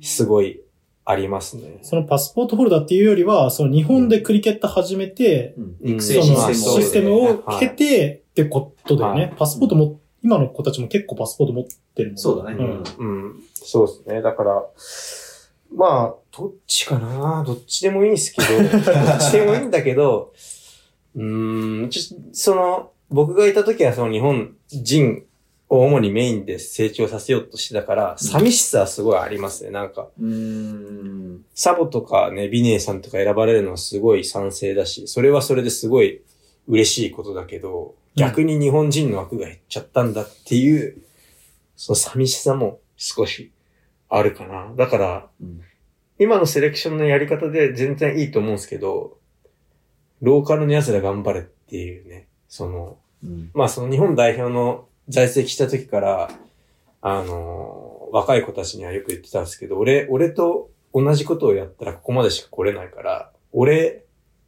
[0.00, 0.60] すごい
[1.04, 1.78] ありますね。
[1.82, 9.22] そのパスポートホルダーっていうよりは、その日本でクリケット始めて、うんそ成システムをのシステムを経てってことだよね。
[9.22, 12.56] はいパスポートも、今の子たちも結構パスポート持ってるもんそうだね。
[12.98, 13.42] うんうん。
[13.54, 14.22] そうですね。
[14.22, 14.62] だから、
[15.74, 20.32] まあ、どっちかなどっちでもいいんですけど、 どっちでもいいんだけど、
[21.16, 25.24] うーん、ちょその、僕がいた時はその日本人
[25.70, 29.70] を主にメインで成長させようとしてたから、寂しさはすごいありますね。
[29.70, 31.44] なんか、うーん。
[31.54, 36.22] サボとかね、ビネーさんとか選ばれるのはすごい賛成だし、それはそれですごい
[36.66, 41.02] 嬉しいことだけど、逆に日本人の枠が減っちゃったんだっていう、
[41.76, 43.52] その寂しさも少し
[44.08, 44.74] あるかな。
[44.76, 45.62] だから、うん
[46.22, 49.16] 今のセレクションのやり方で全然いいと思うんですけど、
[50.20, 53.50] ローカルの奴ら頑張れっていうね、その、うん。
[53.54, 56.30] まあその日本代表の在籍した時から、
[57.02, 64.04] あのー若い子たちにはよく言ってたんですけど、俺、俺と同じことをやったらここまでしか来れないから、俺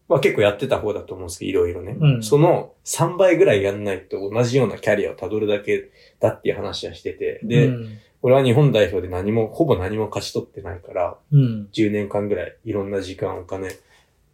[0.09, 1.97] は結構やってた方だと思うんですけど、いろいろね。
[1.99, 7.99] うんその3倍ぐらいやんないと同じようなキャリアを辿るだけだっていう話はしてて、で、うん。
[8.23, 11.69] 俺は日本代表で何も、ほぼ何も勝ち取ってないから、うん。
[11.73, 13.69] 10年間ぐらいいろんな時間お金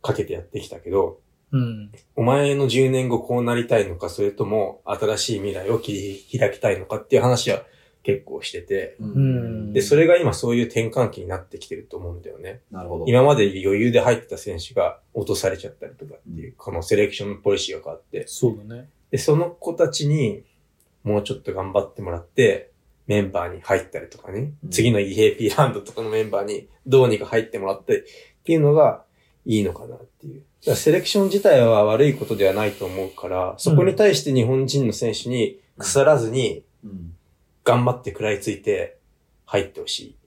[0.02, 1.18] かけてやってきたけど、
[1.52, 1.92] うん。
[2.16, 5.92] お前の10年後こうなりたいのか、それとも新しい未来を切
[6.30, 7.62] り開きたいのかっていう話は
[8.02, 12.60] 結構してて、うんで、それが今そういう転換期になってきてると思うんだよね。
[12.70, 13.04] なるほど。
[13.06, 18.88] 今まで余裕で入ってた選手が落とされちゃったりとかっていう、このセレクションのポリシーが変わって、そうだね。
[19.10, 20.42] で、その子たちに
[21.02, 22.70] もうちょっと頑張ってもらって、
[23.06, 28.04] メンバーに入ったりとかね、うん次の EAP ラウンドとかのメンバーにどうにか入ってもらってっ
[28.44, 29.04] ていうのが
[29.48, 30.74] いいのかなっていう。
[30.76, 37.14] セレクション自体は悪いことではないと思うから、そこに対して日本人の選手に腐らずにうん。
[37.64, 38.96] 頑張って食らいついて
[39.44, 40.18] 入ってほしい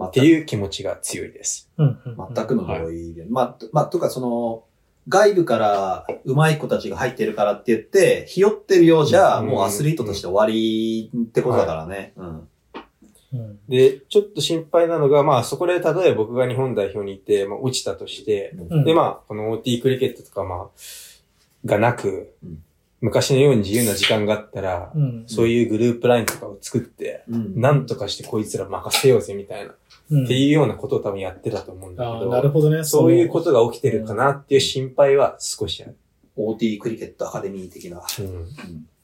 [0.00, 1.70] まっていう気持ちが強いです。
[1.76, 3.26] 全くの同意で。
[3.28, 4.64] まあ、とまあ、とかその、
[5.08, 12.12] 外部から上手い子たちが入ってるからって言って、ひよってるようじゃ、うんもうアスリートとして終わりってことだからね。
[12.16, 12.48] うん。
[13.32, 13.58] うん。
[13.68, 20.68] で、ちょっと心配なのが、まあそこで例えば僕が日本代表にいて、まあ落ちたとして、うんで、まあ、この OT クリケットとか、まあ、
[21.64, 22.62] がなく、うん
[23.02, 25.24] 昔のように自由な時間があったら、うん。
[25.26, 27.58] そういうグループラインとかを作って、うん。
[27.58, 29.74] なんとかしてこいつら任せようぜみたいな、
[30.10, 32.84] うんっていうようなことを多分やってたと思うんだけど、なるほどね。
[32.84, 33.32] そういうと。
[33.32, 35.96] ことが起きてるかなっていう心配は少しある。
[36.36, 38.02] OT クリケットアカデミー的な。
[38.18, 38.46] うんうん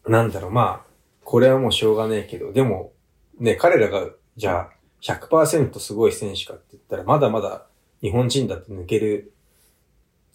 [0.09, 0.91] なんだろう、まあ、
[1.25, 2.93] これはもうしょうがねえけど、でも、
[3.39, 4.71] ね、彼らが、じゃあ、
[5.03, 7.67] 100%すごい選手かって言ったら、まだまだ
[8.01, 9.33] 日本人だって抜ける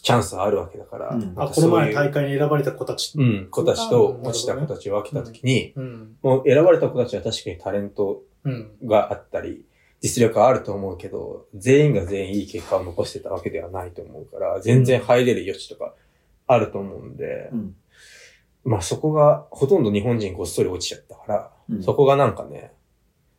[0.01, 3.13] チャンスはあるわけだから、うんあ、この前大会に選ばれた子たち。
[3.17, 6.15] うん、子たちと落ちた子たちを分けたときに、うん。
[6.21, 8.71] もう選ばれた子たちは確かにタレントうん。
[8.83, 9.63] があったり、
[10.01, 15.93] 実力はあると思うけど、全員が全員いい結果を残してたわけではないと思うから、全然入れる余地とか
[16.47, 17.75] あると思うんで、うん。
[18.63, 22.73] まあそこがほとんど日本人ごっそり落ちちゃったから、うんそこがなんかね、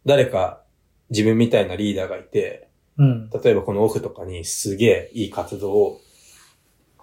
[0.05, 0.63] 誰か
[1.11, 3.31] 自分みたいなリーダーがいて、うん。
[3.31, 6.01] 例えばこのオフとかにすげえいい活動を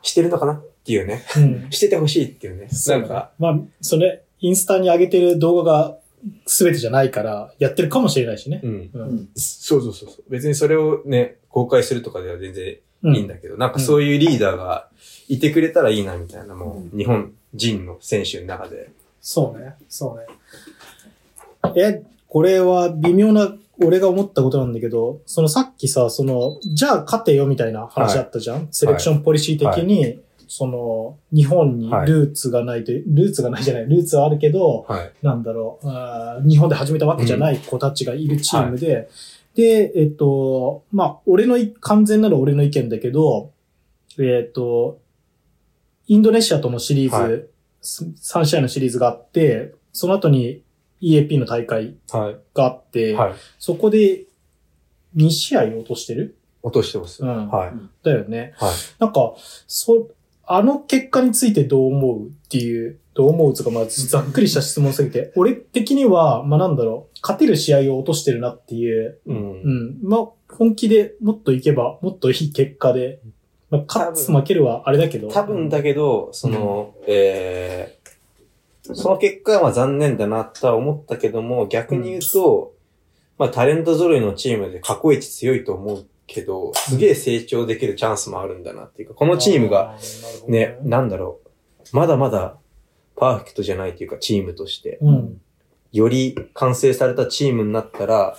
[0.01, 1.23] してるのかなっていうね。
[1.37, 1.71] うん。
[1.71, 2.69] しててほしいっていうね。
[2.87, 5.97] なんか、まあ、それ、インスタに上げてる動画が
[6.45, 8.61] 全てじゃないから、やってるかもしれないしね。
[8.63, 8.71] うん。
[8.71, 8.89] う。
[8.93, 9.29] うんん。
[9.35, 10.23] そうそうそうそう。
[10.29, 14.89] 別にそれをね、公開するとかでは全然うんいいんだけど、なんかそういうリーダーが
[15.27, 18.91] いてくれたらいいなみたいな、もう日本人の選手の中で。
[19.21, 19.75] そうね。
[19.87, 21.81] そうね。
[21.81, 35.11] え、これは微妙な、俺が思ったことなんだけど、そのさっきさ、その、じゃあ勝てよみたいな話あったじゃん、セレクションポリシー的に、その、日本にルーツがないと、ルーツがないじゃない、ルーツはあるけど、はい。
[35.21, 39.09] なんだろう日本で始めたわけじゃない子たちがいるチームで、
[39.55, 43.51] で、えっと、まあ、俺のい、完全なる俺の意見だけど、
[44.17, 44.99] えっと、
[46.07, 47.45] インドネシアとのシリーズ、はい。
[47.81, 50.61] す3試合のシリーズがあって、その後に
[51.01, 52.37] EAP の大会はい。
[52.53, 53.33] があって、はい。
[53.57, 54.25] そこで
[55.15, 56.35] 2試合落としてる？
[56.61, 57.23] 落としてます。
[57.23, 57.73] うんはい。
[58.03, 58.53] だよね。
[58.57, 58.71] はい。
[58.99, 59.33] なんか、
[59.67, 60.09] そ、
[60.45, 63.53] あの結果についてどう思うっていう、どう思う？
[63.53, 69.69] つうか、まあ、ざっくりした質問すぎて、俺的には、まあなんだろう、勝てる試合を落としてるなっていう、うんう。
[69.69, 69.99] ん。
[70.03, 73.19] まあ、本気でもっといけば、もっといい結果で、
[73.69, 75.29] まあ、勝つ負けるはあれだけど。
[75.29, 77.98] 多分だけど、その、えー、
[78.95, 82.73] その結果はまあ残念だなとは思ったけども、逆に言うと、
[83.37, 89.97] まあタレント揃いのチームで過去一強いと思うけど、すげえ成長できるチャンスもあるんだなっていうか、このチームが、
[90.47, 91.39] ね、なんだろ
[91.91, 92.57] う、まだまだ
[93.15, 95.41] パーフェクトじゃないというか、チームとして、うん。
[95.91, 98.37] より完成されたチームになったら、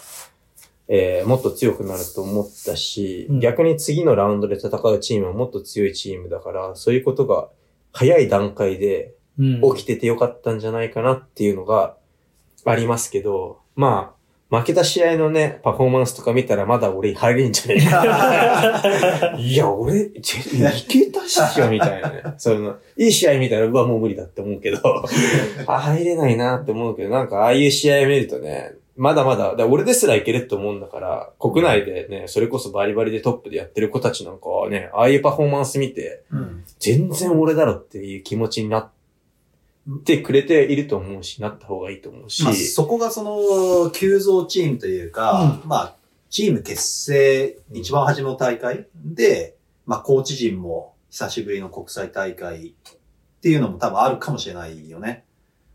[0.89, 3.41] えーもっと強くなると思ったし、うん。
[3.41, 7.49] 逆に次のラウンドで戦うチームはもっと強いチームだから、そういうことが
[7.93, 9.20] 早い段階でうん
[9.75, 11.97] 起きててよかったんじゃないかなっていうのが
[12.65, 19.37] ありますけど、まあ、負けた試合のね、パフォーマンスとか見たらまだ俺入れんじゃねえか。
[19.39, 20.43] いや、俺、ちい
[20.89, 22.23] けたっしょ、みたいなね。
[22.37, 24.79] その、いい試合見たら、うわ、もう無理だって思うけど、
[25.67, 36.65] あ、入れないなって思うけど、なんかああいう試合見るとね、まだまだ、だ俺ですらいけるって思うんだから、国内でね、それこそバリバリでトップでやってる子たちなんかはね、ああいうパフォーマンス見て、うん。
[36.81, 39.00] 全然俺だろっていう気持ちになって
[40.23, 42.45] くれていると思うし、なった方がいいと思うし。
[42.45, 45.97] まあ、そこがその、急増チームというか、まあ、
[46.29, 52.73] チーム結成、一番初めの大会で、まあ、コーチ陣も久しぶりの国際大会っ
[53.43, 55.25] ていうのも多分あるかもしれないよね。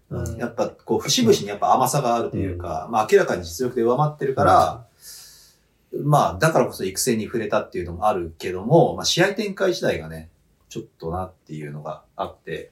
[0.09, 0.35] ううん。
[0.35, 4.85] ん、やっぱ、こう、節々にやっぱ甘さがあるというか、まあ、明らかに実力で上回ってるから、
[6.03, 10.29] まあ、だからこそ育成に触れたっていうのもあるけども、まあ、試合展開自体がね、
[10.69, 12.71] ちょっとなっていうのがあって、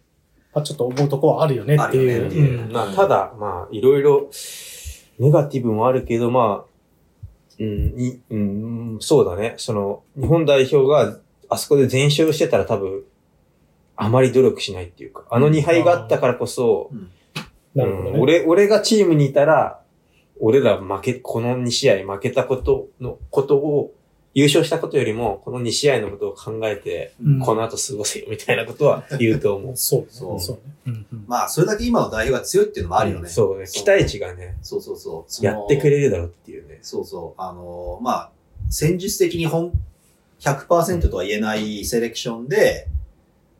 [0.54, 2.30] まあちょっと思うとこはあるよねっていう。
[2.30, 4.30] ねううんまあ、ただ、まあ、いろいろ、
[5.20, 6.74] ネガティブもあるけど、まあ、
[7.60, 9.56] うん、いうん、そうだね。
[9.58, 13.04] その、日本代表があそこで全勝してたら多分、
[13.96, 16.90] あまり努力しないっていうか、あの2敗があったからこそ、
[17.76, 18.10] なるほどね。
[18.12, 19.82] うん俺、俺がチームにいたら、
[20.40, 23.94] 俺ら負け、この2試合負けたことのことを、
[24.34, 29.78] 優勝したことよりも、この2試合のことを考えて、うんこの後過ごせよみたいなことは言うと思う。
[29.78, 30.62] そうそうそうね。
[30.88, 33.30] うんうんまあ、それだけ今の代表が強いっていうのもあるよね。
[33.30, 33.68] そうね。
[33.68, 35.46] 期待値がね、そうそうそう。
[35.46, 36.80] やってくれるだろうっていうね。
[36.82, 37.42] そうそう。
[37.42, 38.32] あのーまあ、
[38.70, 39.72] 戦術的に本、
[40.40, 42.88] 100%とは言えないセレクションで、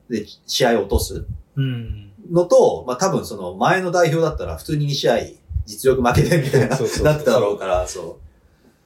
[0.10, 2.12] で、試合を落とすうん。
[2.32, 5.20] のと、まあ多分その前の代表だったら普通に2試合
[5.66, 8.33] 実力負けてみたいな、そうそうそうなってただろうから、そう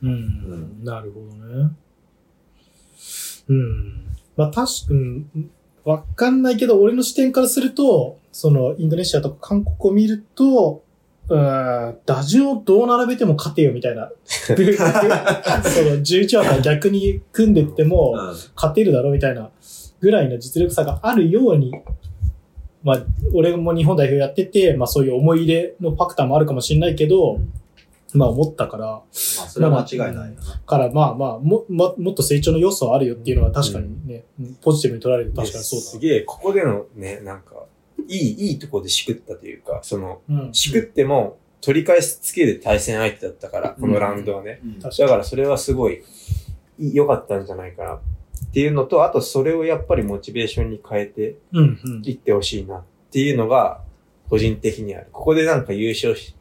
[0.05, 0.83] ん。
[0.83, 1.25] なるほど
[1.65, 1.71] ね。
[3.49, 4.07] うん。
[4.35, 5.25] まあ確かに、
[5.83, 10.83] わかんないけど、俺の視点からすると、その、インドネシアとか韓国を見ると、
[11.29, 14.11] うん、打順をどう並べても勝てよみたいな。
[14.25, 17.87] その11話から逆に組んでってう。
[17.87, 18.35] も、うん。
[18.55, 19.49] 勝てるだろうみたいな
[19.99, 21.73] ぐらいの実力差があるように、
[22.83, 27.53] まあ、俺も日本代表やってて、まあそういう思い入れのファクターもあるかもしれないけど、うん
[28.13, 30.35] まあ思ったから、まあそれは間違いない。
[30.65, 34.25] からまあまあ、も、ももっと成長の要素はあるよっていうのは確かにね、
[34.61, 37.65] ポジティブに取られると確かにそうすげえ、ここでのね、なんか、
[38.07, 40.35] いい、いいとこでしくったというか、その、だ。
[40.35, 40.53] うん。
[40.53, 44.61] しくっても、取り返すつける対戦相手だったから、このラウンドはね。
[44.63, 46.03] うん確だからそれはすごい、
[46.79, 47.99] い良かったんじゃないかなっ
[48.53, 52.01] ていうのと、あとそれをやっぱりモチベーションに変えてうん、うん。
[52.05, 53.81] いってほしいなっていうのが、
[54.29, 55.07] 個人的にある。
[55.11, 56.35] ここでなんか優勝し、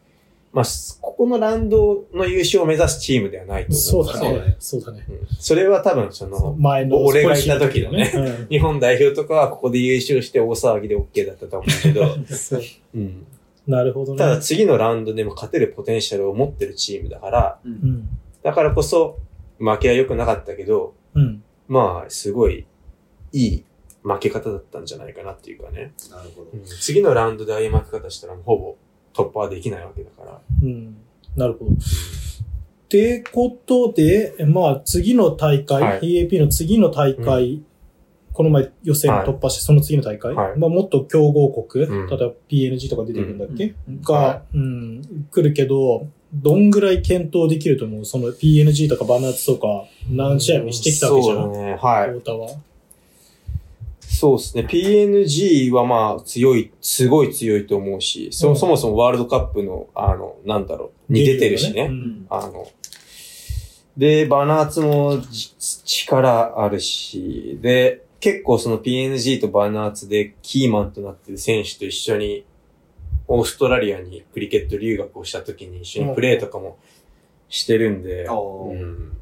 [0.57, 0.65] まあ、
[1.03, 4.57] ここのラウンドの優勝を目指すチームではないと思そうだそうだね。
[4.59, 5.05] そうだね。
[5.07, 12.63] うんそれは多分その、前の俺がいた時のねうん日本代表とかはここで優勝して大騒ぎで OK だったと思うけど、 そう
[12.95, 13.27] うん、
[13.67, 14.19] なるほどね。
[14.19, 17.69] ただ次のラウンドでも勝てるポテンシャルを持ってるチームだから、う。
[17.69, 18.09] うんん。
[18.43, 19.19] だからこそ
[19.59, 21.43] 負けは良くなかったけど、うん。
[21.69, 22.65] まあ、すごい
[23.33, 23.65] いい
[24.03, 25.93] 負け方だったんじゃないかなっていうかね。
[26.11, 26.57] なるほどう。
[26.57, 28.77] ん次のラウンドでああいう負け方したらもうほぼ
[29.17, 30.41] 突破はできないわけだから。
[30.63, 30.97] うん。
[31.37, 31.71] なるほど。
[31.73, 37.63] ってことで、まあ次の大会、はい EAP の次の大会、
[38.33, 45.03] この前予選突破して、その次の大会、はいまあもっと強豪国、うん例えば PNG とか出てくるんだっけ、うんが、はうん、
[45.33, 48.05] 来るけど、どんぐらい検討できると思う？
[48.05, 51.37] その PNG とかバナーツとか何試合もしてきたわけじゃん。
[51.37, 51.79] そうだね。
[51.81, 52.11] はい。
[52.11, 52.49] 太田は。
[54.19, 54.67] そうですね。
[54.67, 61.83] PNG はまあ強い、すごい強いと思うし、そ,、うんそもそもワールドカップの、あの、なんだろう、に出てるしね。
[61.83, 62.27] ううんん。
[62.31, 62.67] あの、
[63.97, 72.47] で、バナーツもじ力あるし、で、結構その PNG とバナーツでキーマンとなってる選手と一緒に、
[73.29, 76.79] オーストラリアにクリケット留学をした時に一緒にプレーとかも
[77.51, 79.13] してるんで、おーうん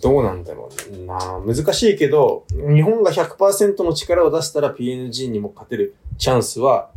[0.00, 6.90] どうなんだろうな難しいけど、日本が100%の力を出したら PNG にも勝てるチャンスは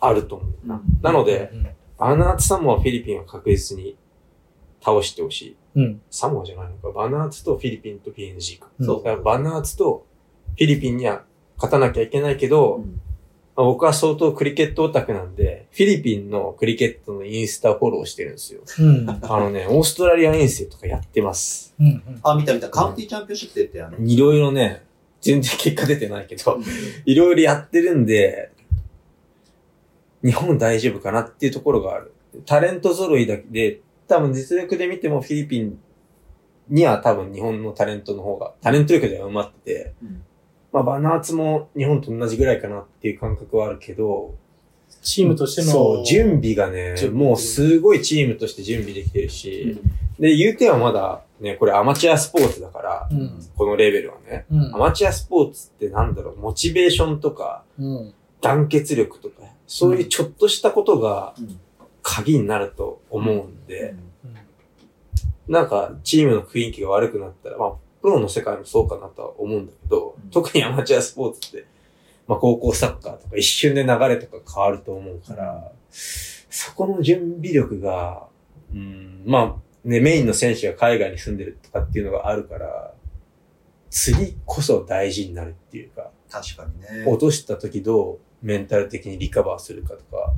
[0.00, 0.74] あると思うな。
[0.76, 3.96] うんなので、うんバナーツサモア、フィリピンは確実に
[4.84, 5.56] 倒してほしい。
[5.76, 6.02] うん。
[6.10, 6.88] サモアじゃないのか。
[6.90, 8.66] バナーツとフィリピンと PNG か。
[8.80, 10.04] うんそうだからバナーツと
[10.56, 11.22] フィリピンには
[11.56, 13.00] 勝たなきゃいけないけど、うん
[13.54, 18.62] まあ僕は相当クリケットオタクなんで、フィリピンのクリケットのインスタフォローしてるんですよ。
[18.78, 19.10] うん。
[19.10, 21.74] あのね、オーストラリア遠征とかやってます。
[21.78, 21.86] うん。
[21.86, 22.70] うんあ、見た見た。
[22.70, 23.96] カウンティーチャンピオンシップ出てやね。
[24.00, 24.84] いろいろね、
[25.20, 26.58] 全然結果出てないけど、
[27.04, 28.52] いろいろやってるんで、
[30.24, 32.12] 日本大丈夫かなっていうところがある。
[32.46, 35.78] タレント揃いだけで、多分実力で見てもフィリピン
[36.68, 40.22] には多分日本のタレントの方が、タレント力では埋まってて、うん
[40.72, 44.34] まあバナーツも日本と同じぐらいかなっていう感覚はあるけど、
[45.02, 45.70] チームとしての。
[45.70, 49.80] そう、準備がねもうすごいチームとして準備できてるし、
[50.18, 53.42] で、言うてはまだね、これアマチュアスポーツだから、うん。
[53.56, 54.46] このレベルはね。
[54.50, 54.78] うんア。
[54.78, 58.14] マチュアスポーツってなんだろう、モチベーションとか、うん。
[58.40, 61.60] 団結力とか、そういうちょっとしたことがうん
[62.04, 64.12] 鍵になると思うんで、うん
[65.48, 71.66] なんかチームの雰囲気が悪くなったら、まあ、プロの世界もそうかなとは思うんだけど、うん特にアマチュアスポーツって、
[72.26, 78.26] まあ高校サッカーとか一瞬で流れとか変わると思うから、そこの準備力が、
[78.72, 82.94] うん、まあね、メインの選手が海外に住んでるとかっていうのがあるから、
[83.90, 87.04] 次こそ大事になるっていうか、確かにね。
[87.06, 90.32] 落とした時どうメンタル的にリカバーするかとか、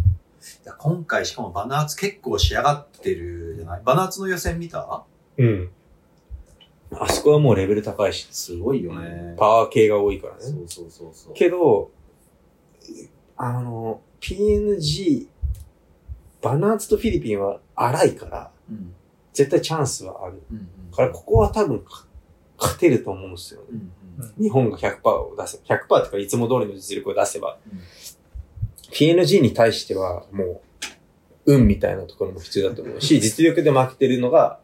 [0.65, 3.83] いや今回しかもバナーツ結構仕上がってるじゃない？
[3.85, 5.05] バナーツの予選見た？
[5.39, 5.71] うん。
[7.01, 9.35] あそこはもうレベル高いし、すごいよね。
[9.37, 10.41] パワー系が多いからね。
[10.41, 11.35] そうそうそうそう。
[11.35, 11.91] けど、
[13.37, 15.27] あの、PNG、
[16.43, 18.95] バナーツとフィリピンは荒いから、うん。
[19.33, 20.43] 絶対チャンスはある。
[20.51, 20.91] うん。
[20.91, 22.07] だからここは多分か
[22.59, 23.67] 勝てると思うんですよね。
[24.19, 24.43] うん。
[24.43, 27.81] 日本が100%を出せ、100%ってかいつも通りの実力を出せば、うん
[28.95, 30.61] PNG に対してはもう、
[31.47, 34.61] 運みたいなところも必要だと思うし、実力で負けてるのが、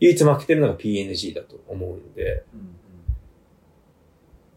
[0.00, 2.74] 唯一負けてるのが PNG だと思うんで、うんうん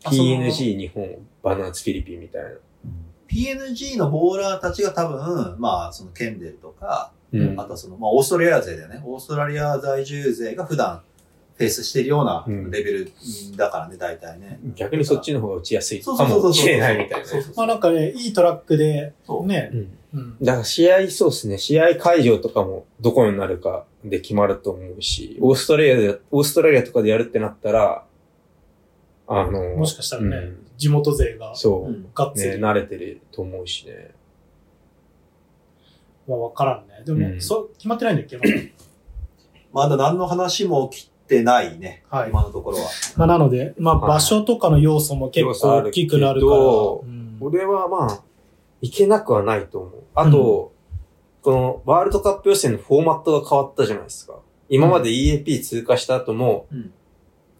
[0.03, 1.09] あその PNG 日本、
[1.43, 2.49] バナーツフィリピンみたいな。
[3.27, 9.01] PNG のボーラーたちが多分、まあ、そのケンデルとか、うんあとはその、まあ、オーストラリア勢だよね。
[9.03, 11.01] オーストラリア在住勢が普段
[11.57, 13.11] フェイスしてるようなうんレベル
[13.57, 14.59] だからね、大体ね。
[14.75, 16.49] 逆にそっちの方が打ちやすいそうかそうそうそう。
[16.51, 17.25] もしれないみたいなね。
[17.25, 20.37] そうそうそうまあなんかね、いいトラックで、そうねう、んうん。
[20.41, 21.57] だから試合、そうですね。
[21.57, 28.03] 試合会場とかもどこになるかで決まると思うし、オーストラリアで、オーストラリアとかでやるってなったら、
[29.27, 34.11] あの、もしかしたらね、うん地元勢がそうう、んね、がっつり、慣れてると思うしね。
[36.27, 37.03] まあわからんね。
[37.03, 38.37] でも、うんそう、決まってないんだっけ？
[39.73, 42.03] まだ何の話も切ってないね。
[42.11, 42.83] はい今のところは。
[43.15, 46.53] まあなので、まあはい場所とかの要素も結構大きくなるから。
[46.55, 48.23] 要素あるうん俺はまあ、
[48.81, 50.03] いけなくはないと思う。
[50.15, 50.73] あと、
[51.41, 54.39] このワールドカップ予選のフォーマットが変わったじゃないですか。
[54.69, 56.93] 今まで EAP 通過した後も、うん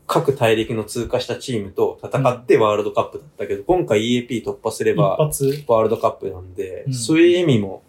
[0.10, 5.66] 各大陸の通過したチームと戦ってワールドカップだったけど、今回 EAP 突破すれ一ば発。
[5.68, 7.84] ワールドカップなんで、うんそういう意味も、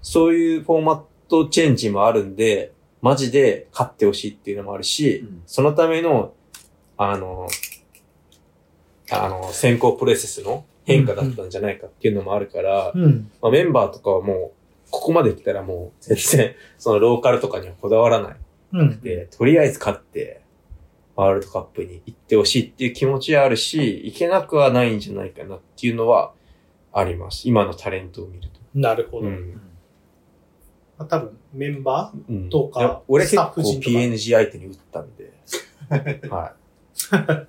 [0.00, 6.32] そういうフォーマットチェンジもあるんで、マジで勝ってほしいっていうのもあるし、うんそのための、
[6.96, 7.48] あの、
[9.10, 13.30] あの、先行プロセスの変化だったんじゃないかっていうのもあるから、うん。
[13.40, 18.36] まあ、メンバーとかはもう、ここまで来たらもう、全然、 そのローカルとかにはこだわらない
[18.72, 19.00] うん。
[19.00, 20.42] で、とりあえず勝って、
[21.14, 26.32] ワールドカップに行ってほしいっていう気持ちはあるし、行けなくはないんじゃないかなっていうのは
[26.92, 27.48] あります。
[27.48, 28.60] 今のタレントを見ると。
[28.74, 29.26] なるほど。
[29.26, 29.60] うん。
[30.98, 35.32] まあ多分、メンバうんどうかいや俺結構 PNG 相手に打ったんで、
[36.28, 36.62] はい。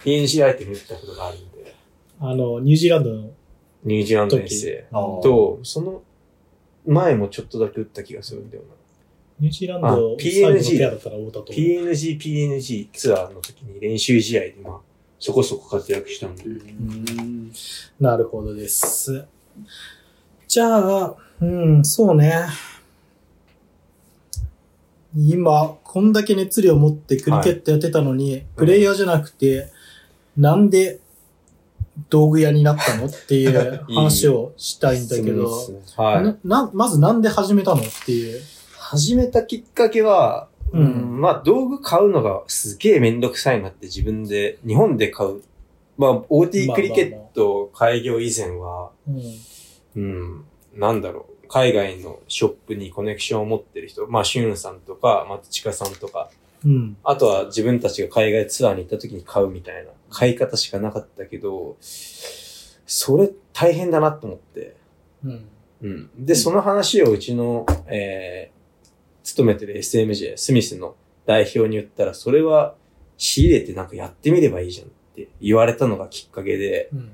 [0.03, 1.52] PNG 相手に打ったことがあるんで、ー、
[2.25, 3.31] あの、ニュージーランドの、
[3.83, 6.01] ニュージーランド遠征と、その
[6.87, 8.69] 前もちょっとだけ打った気がするんだよな。
[9.41, 11.51] ニュージーランあド PNG だったら太田と。
[11.51, 14.77] PNG、PNG ツアーの時に練習試合で、まあ、
[15.19, 16.45] そこそこ活躍したんで。
[16.45, 17.51] うん
[17.99, 19.25] なるほどです。
[20.47, 22.45] じゃあ、うん、そうね。
[25.13, 29.73] 今、こんだけ熱量を持ってクリケットやってたのに、プレイヤーじゃなくて、
[30.37, 31.01] なんで
[32.09, 33.05] 道具屋になったの？
[33.07, 35.97] っていう 話をしたいんだけど、そうです。
[35.99, 36.23] ねはい。
[36.23, 37.81] ななまずなんで始めたの？
[37.81, 38.41] っていう。
[38.77, 40.81] 始めたきっかけは、うん。
[40.81, 45.41] うん、まあ道具買うのがすげえめんどくさいなって自分で、日本で買う。
[45.97, 49.21] まあ OT クリケット開業以前は、うん。
[49.95, 51.33] うん、なんだろう。
[51.53, 56.31] 海外のショップにコネクションを持ってる人、まあ、シュンさんとか、松近さんとか、
[56.65, 56.97] うん。
[57.03, 64.75] あとは自分たちが海外ツアーに行った時に買うみたいな買い方しかなかったけど、それ大変だなと思って。
[65.23, 65.49] うん。
[65.81, 66.09] うん。
[66.17, 70.95] で、その話をうちの、えー、勤めてる SMJ、スミスの
[71.25, 72.75] 代表に言ったら、それは
[73.17, 77.11] 仕入れてなんかやってみればいいじゃんって言われたのがきっかけで、うん。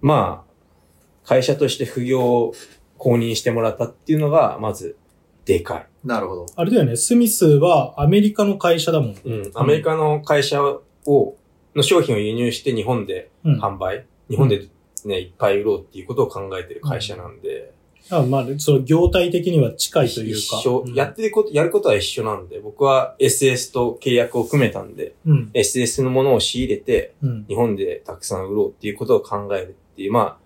[0.00, 2.54] まあ、会社として副業を
[2.98, 4.96] 公認してもらったっていうのが、まず、
[5.44, 5.86] でかい。
[6.04, 6.46] なるほど。
[6.56, 9.16] あれだよね、スミスはアメリカの会社だもん。
[9.24, 9.50] うん。
[9.54, 11.36] アメリカの会社を、
[11.74, 13.60] の商品を輸入して日本でうん。
[13.60, 14.68] 販売、日本で
[15.04, 17.72] ね、いっぱい売ろうっていうことを考えてる会社なんで、
[18.10, 20.40] あまあ、その業態的には近いというか。
[20.40, 25.50] 一緒、うんやってること、やることは一緒なんで、僕は SS と契約を組めたんで、うん。
[25.54, 27.44] SS のものを仕入れて、うん。
[27.46, 30.36] 日本でたくさん売ろうっていうことを考えるっていう、まあ、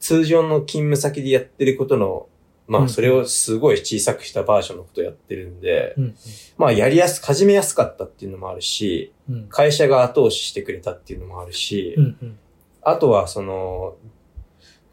[0.00, 2.26] 通常の勤務先でやってることの、
[2.72, 6.16] まうんあ、それをすごい小さくしたバージョンのことをやってるんで、うん。
[6.56, 9.48] まあ、やりやす、始めやすかったっていうのもあるし、うん。
[9.48, 12.04] 会社が後押ししてくれたっていうのもあるし、うん。
[12.04, 12.38] うん。
[12.80, 13.96] あとは、その、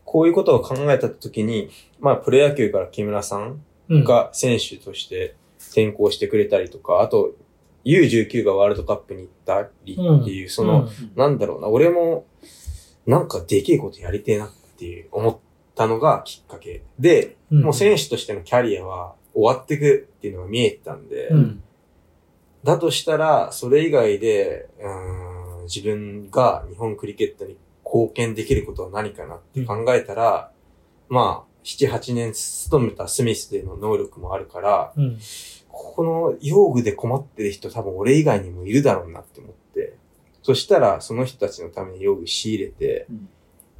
[0.03, 1.69] こういうことを考えたときに、
[1.99, 4.03] まあ、プロ野球から木村さんうん。
[4.03, 7.31] が選手として転校してくれたりとか、あと、
[7.85, 12.25] U19 がワールドカップに行ったりっていう、その、なんだろうな、俺も、
[13.07, 15.37] なんかでけえことやりてえなっていう思っ
[15.79, 21.63] たのがきっかけで、うん、もう選手としてのキャリアは終わってくっていうのが見えてたんで、うん。
[22.65, 27.55] だとしたら、それ以外で、うーん自分が日本クリケットに
[27.85, 30.51] 貢献できることは何かなって考えたら、
[31.07, 35.17] まあ、7、8年勤めたスミスでの能力もあるから、うん。
[35.69, 39.95] ここの用具で困ってる人多分俺以外にもいるだろうなって思って、
[40.43, 43.29] そしたらその人たちのために用具仕入れて、うん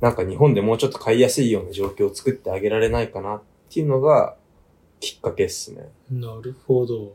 [0.02, 4.36] なんか日本でもうちょっと買いやすいような状況を作ってあげられないかなっていうのが
[5.00, 5.90] きっかけですね。
[6.10, 7.14] なるほど。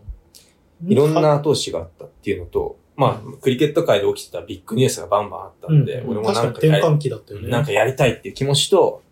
[0.86, 7.48] いろんな後押しがあったっていうのと、まあ、クリケット界で起きてたビッグニュースがバンバンあったんで、うん、俺もなんか転換期だったよね。
[7.48, 9.02] なんかやりたいっていう気持ちと、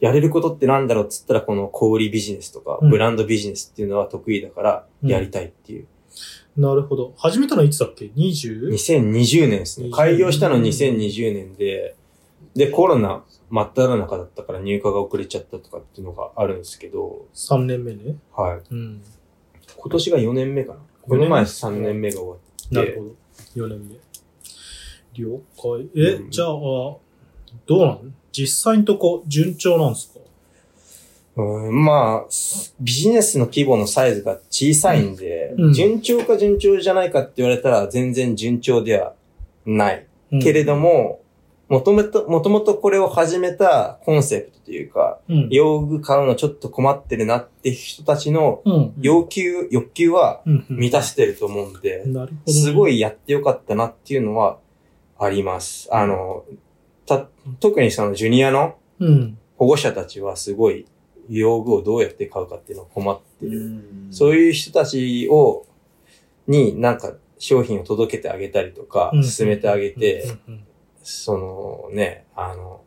[0.00, 5.86] やれることってなんだろうっつったら、この小売ビジネスとか、うんブランドビジネスっていうのは得意だから、うんやりたいっていう。
[6.56, 7.14] なるほど。
[7.16, 8.70] 始めたのはいつだっけ ?20?
[8.70, 9.88] 2020年ですね。
[9.88, 11.94] 20開業したの2020年で、
[12.54, 18.16] で、コロナ真っ只中だったから入荷が遅れちゃったとかっていうのがあるんですけど、3年目ね。
[18.36, 18.74] はい。
[18.74, 19.02] うん。
[19.76, 20.80] 今年が4年目かな。
[21.02, 22.38] この前3年目が終わっ
[22.68, 22.74] て。
[22.74, 23.66] なるほど。
[23.66, 23.96] 4年目。
[25.14, 25.88] 了解。
[25.96, 27.00] え、うんじゃあ、ど
[27.70, 30.20] うなの実際のとこ順調なんですか？
[31.36, 32.28] うんまあ、
[32.80, 39.14] ビジネスの規模のサイズが小さいんで、うん順調か順調じゃないかって言われたら全然順調では
[39.64, 40.06] ない。
[40.42, 41.19] けれど、ども、
[41.70, 45.48] もともと、もともとこれを始めたコンセプトというか、うん。
[45.52, 48.94] 用具買うのちょっと困ってるなって人たちのうん。
[49.00, 50.66] 要求、欲求はうん。
[50.68, 52.04] うん満たしてると思うんで。
[52.48, 54.58] すごいやってよかったなっていうのは
[55.16, 55.88] あります。
[55.92, 56.44] あの、
[57.06, 57.28] た、
[57.60, 59.38] 特にそのジュニアのうん。
[59.56, 60.86] 保護者たちはすごい
[61.28, 63.84] 用具をどうやって買うかっていうのを困ってる。
[64.10, 65.66] そういいう人たちを、
[66.48, 70.64] になんか商品を届けてあげたりとか、うん進めてあげて、うんうん
[71.02, 72.82] そのね、あの、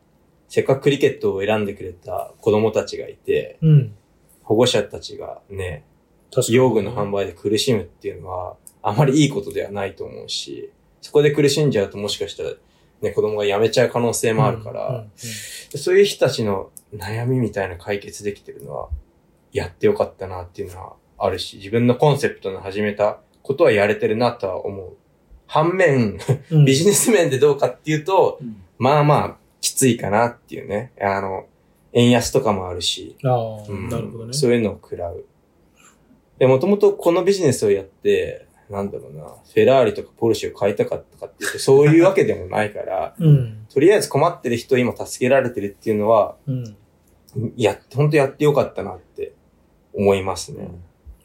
[0.48, 3.70] せっかくクリケットを選んでくれた子供たちがいて、うん。
[3.70, 3.96] うん。
[4.44, 5.86] 保護者たちがね。
[6.50, 12.52] 用具の販売で苦しむっていうのは、あまりいいことではないと思うし、そこで苦しんじゃうともしかしたら、
[13.02, 15.12] ね、子供が辞めちゃう可能性もあるから、うんうん
[15.76, 18.90] そういう人たちの悩みみたいな解決できてるのは、
[19.52, 24.98] やってよかったなっていうのはあるし、自分のコンセプトの始めたことはやれてるなとは思う。
[25.54, 26.18] 反面、
[26.50, 28.40] うんビジネス面でどうかっていうと、
[28.80, 30.92] まあまあ、きついかなっていうね。
[31.00, 31.46] あの、
[31.94, 34.34] 円安とかもあるし、ああ、うんなるほどね。
[34.34, 35.24] そういうのを食らう。
[36.40, 43.68] で、もともとこのビジネスをやって、なんだろうな、フェラーリとかポルシェを買いたかったかっていうと、そういうわけでもないから、 うん。
[43.72, 46.76] とりあえず困ってる人を今助けられてるっていうのは、うん。
[47.56, 49.34] や、本当やってよかったなって
[49.94, 50.68] 思いますね。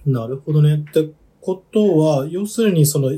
[0.04, 0.84] なるほどね。
[0.86, 1.08] って
[1.40, 3.10] ことは、要するにその、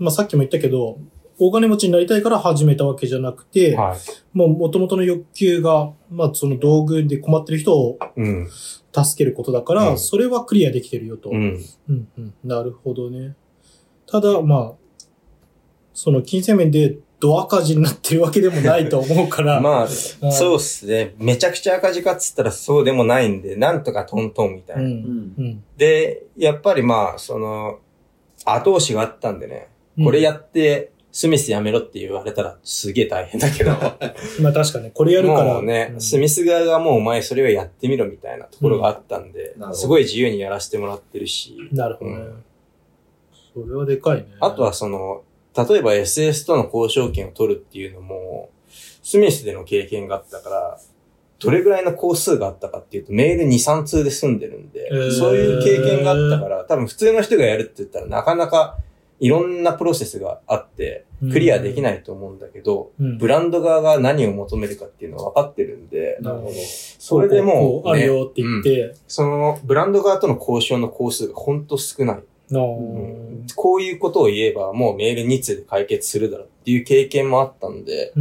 [0.00, 0.98] まあ、さっきも言ったけど、
[1.38, 3.98] 大金持ちになりたいから始めたわけじゃなくて、はい。
[4.36, 8.48] もう元々の欲求が、まあ、その道具で困ってる人をうん。
[8.92, 11.30] 助けることだから、うんそれはクリアできてるよと。
[11.30, 11.58] うん。
[11.88, 13.36] うんうん、なるほどね。
[14.06, 15.04] ただ、まあ、
[15.94, 19.60] その金銭面でド赤字になってるわけでもないと思うから。
[19.62, 21.14] まあ、うんそうっすね。
[21.18, 24.82] めちゃくちゃ赤字かっつったらそうでもないんで、なんとかトントンみたいな。
[24.82, 24.90] うん。
[24.90, 25.64] うんうん。
[25.76, 27.78] で、やっぱりまあ、その、
[28.44, 29.69] 後押しがあったんでね、
[30.04, 33.70] これやって、スミスやめろって言われたらすげえ大変だけど、
[34.40, 35.54] まあ確かに、これやるから。
[35.54, 36.00] もうね、うん。
[36.00, 39.74] スミス側がもうお前それをやってみろみたいなところがあったんで、うん。
[39.74, 42.16] すごい自由にやらせてもらってるし、なるほどね。
[42.16, 42.44] うん。
[43.64, 44.26] それはでかいね。
[44.40, 45.22] あとはその、
[45.56, 48.50] 例えば SS との交渉権を取るっていうのも、
[49.02, 50.80] スミスでの経験があったから、
[51.40, 55.10] どれぐらいの工数があったかっていうと、メール2、3通で済んでるんで、えー。
[55.10, 58.78] そういう経験があったから、多分普通の人がやるって言ったらなかなか
[59.20, 63.18] いろんなプロセスがあって、クリアできないと思うんだけど、うん。
[63.18, 66.52] ブランド側が何を求めるかっていうのは分かってるんで、なるほど。
[66.54, 68.62] それでもう、こあるよって言っうん。
[68.62, 72.22] て、そのブランド側との交渉の工数がほんと少ない。
[72.50, 73.46] うん。
[73.54, 78.14] こういうことを言えばもうメール2通で解決するだろうっていう経験もあったんで、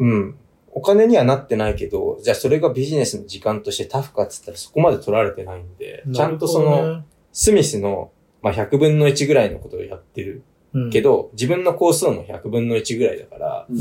[0.00, 0.36] うん。
[0.74, 8.10] お金にはなってないけど、じゃあそれがビジネスの時間としてタフかっつったらそこまで取られてないんで、ちゃんとその、スミスの、
[8.42, 10.42] まあ、100分の1ぐらいのことをやってる。
[10.74, 13.78] のけ、ど、自分の工数も100分の1ぐらいだから、うん。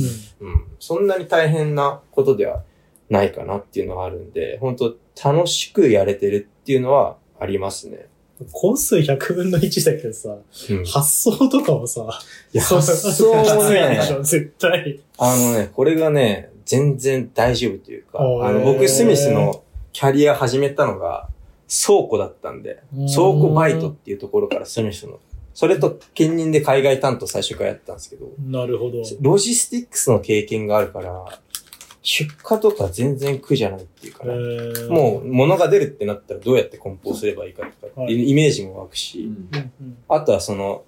[0.48, 2.64] うん、そんなに大変なことでは
[3.10, 8.08] ないかなっていうのはあるんで、本当楽しくやれてるっていうのはありますね。
[8.52, 10.30] 工数100分の1だけどさ、
[10.70, 12.08] うん、い発想とかもさ、
[12.52, 15.00] や、発想もね 絶対。
[15.18, 21.28] あのね、これがね、全然大丈夫というか、あの、僕、スミスのキャリア始めたのが
[21.72, 23.08] 倉庫だったんで、うん。
[23.08, 25.20] 倉庫バイトっていうところからスミスの、
[25.54, 29.02] それと兼任で海外担当最初からやったんですけど、なるほど。
[29.22, 31.40] ロジスティックスの経験があるから、
[32.04, 34.90] 出荷とか全然苦じゃないっていうかえね、ー。
[34.92, 38.24] もう物が出るってなったらどうやって梱包すればいいかとかってい。
[38.24, 39.32] うイメージも湧くし、
[40.10, 40.84] あとはその、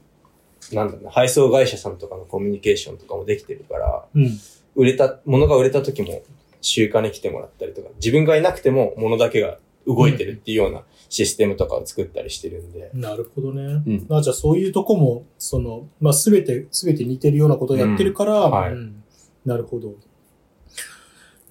[0.71, 4.39] なんだろうな、配送会社さんとかのコミュニケーションとかもできてるから、うん。
[4.75, 6.23] 売れた、物が売れた時も
[6.61, 13.63] 集荷に来てもらったりとか、自分がいなくても物だけが動いてるっていうようなシステムとかを作ったりしてるんで、なるほどね。
[13.63, 19.03] うんまあじゃあそういうとこも、その、まあすべて、すべて似てるようなことをやってるから、うんはいうん
[19.45, 19.95] なるほど。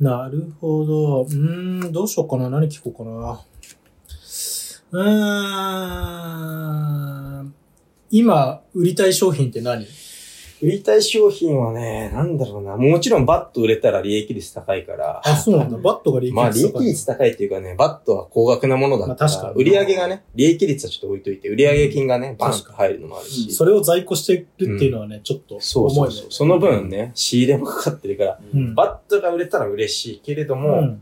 [0.01, 1.23] なるほど。
[1.23, 2.49] うーん、どうしようかな。
[2.49, 3.41] 何聞こうかな。
[4.93, 7.55] うーん。
[8.11, 9.87] 今、売りたい商品って何？
[10.63, 15.77] 売りたい商品はね、なんだろうな、もちろんバット売れたら利益率高いから、あ、そうなんだ。
[15.77, 19.25] バットが利益率まあ利益高い率高いっていうかね、バットは高額なものだった。
[19.25, 19.55] ら、まあ確かに。
[19.61, 26.23] 売り上げがね、利益率はちょっと置いといて、売上金がね、バンと入るのもあるし、それを在庫してるっていうのはね、ちょっとそう重いねそう。
[26.23, 26.31] そう。
[26.31, 28.75] その分ね、仕入れもかかってるから、うん。
[28.77, 31.01] バットが売れたら嬉しいけれども、うん。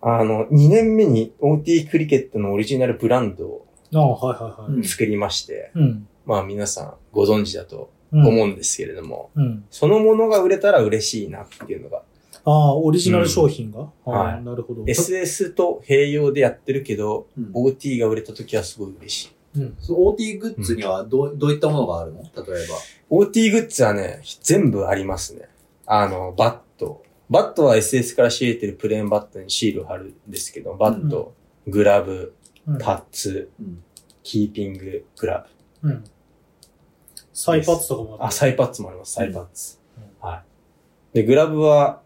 [0.00, 4.72] あの、2年目に OT クリケットのオリジナルブランドをああ、はいはいはい。
[4.74, 4.84] うん。
[4.84, 6.06] 作りまして、うん。
[6.26, 7.86] まあ皆さんご存知だとうん。
[8.14, 9.64] 思うんですけれども、うん。
[9.70, 12.02] そのものが売れたら嬉しいなっていうのが、
[12.46, 14.84] ああ、オリジナル商品が、ああはいなるほど。
[14.84, 19.24] SS と併用でやってるけど、うん OT が売れた時はすごい嬉し
[19.56, 19.60] い。
[19.60, 19.76] うん。
[19.88, 22.22] OT グッズにはどうどういったものがあるの？
[22.22, 22.76] 例えば。
[23.10, 25.48] OT グッズはね、全部ありますね。
[25.86, 27.02] あの、バット。
[27.30, 31.34] バットは SS から仕入れてるプレーンバットにシールを貼るんですけど、バット、
[31.66, 32.34] グラブ、
[32.66, 33.82] うんパッツ、うん
[34.22, 35.46] キーピング、グラ
[35.82, 35.88] ブ。
[35.90, 36.04] うん。
[37.34, 39.78] サイパッツとかもああ、サイパッツもあります、サイパッツ。
[40.22, 41.16] うんはい。
[41.16, 42.00] で、グラブは、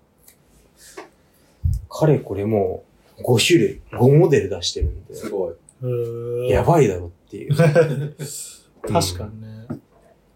[1.88, 2.84] かれこれも
[3.18, 6.50] う5種類、5モデル出してるんで、すごい。
[6.50, 7.54] やばいだろっていう。
[8.82, 9.66] 確かにね。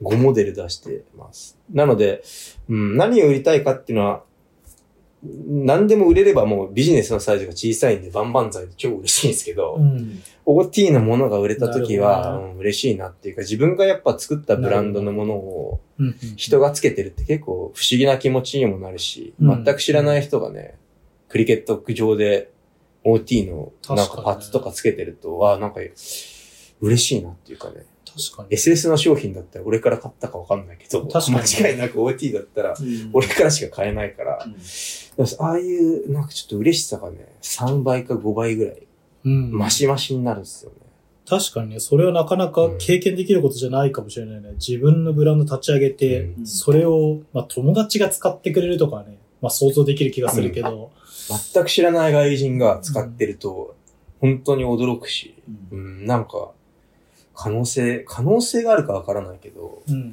[0.03, 1.59] 5モデル出してます。
[1.73, 2.23] なので、
[2.69, 4.23] うん、何を売りたいかっていうのは、
[5.25, 10.21] 何でも売れればもうビジネスのサイズが小さいんでバンバン剤で超嬉しいんですけど、うん。
[10.45, 16.17] OT のものが売れた時なは、るほどうん嬉しいなっていうか、自分がやっぱ作ったブランドのものをうん。
[16.37, 20.75] 人がつけてるって結構不思議な気持ちにもなるし、うん全く知らない人がね、
[21.29, 22.51] クリケット上で
[23.05, 25.81] OT のなんかパッツとかつけてると、わあ、なんか
[26.81, 27.85] 嬉しいなっていうかね。
[28.05, 28.57] 確かに。
[28.57, 31.39] SS の商品だったら俺から買ったかわかんないけど、確かに。
[31.39, 32.75] 間違いなく OT だったら
[33.13, 34.49] 俺からしか買えないから、う
[35.23, 35.27] ん。
[35.39, 38.83] ああいうなんかちょっと嬉しさがね、3倍か5倍ぐらい
[39.25, 39.53] うん。
[39.53, 40.77] マシマシになるんですよね。
[41.29, 44.53] 確かにね、それはなかなか経験できることじゃないかもしれないね。
[44.55, 46.47] 自分のブランド立ち上げて、うん。
[46.47, 50.91] それを、まあ友達が使ってくれるとかはね、まあ想像できる気がするけど、
[51.55, 53.77] 全く知らない外人が使ってると、
[54.21, 55.35] 本当に驚くし、
[55.71, 55.79] うん。
[55.79, 56.53] うん、なんか、
[57.35, 60.13] 可能性、可能性があるかわからないけど、うん。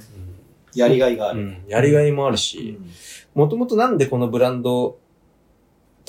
[0.74, 1.42] やりがいがある。
[1.42, 2.90] うん、やりがいもあるうし、ん
[3.34, 5.00] もともとなんでこのブランドを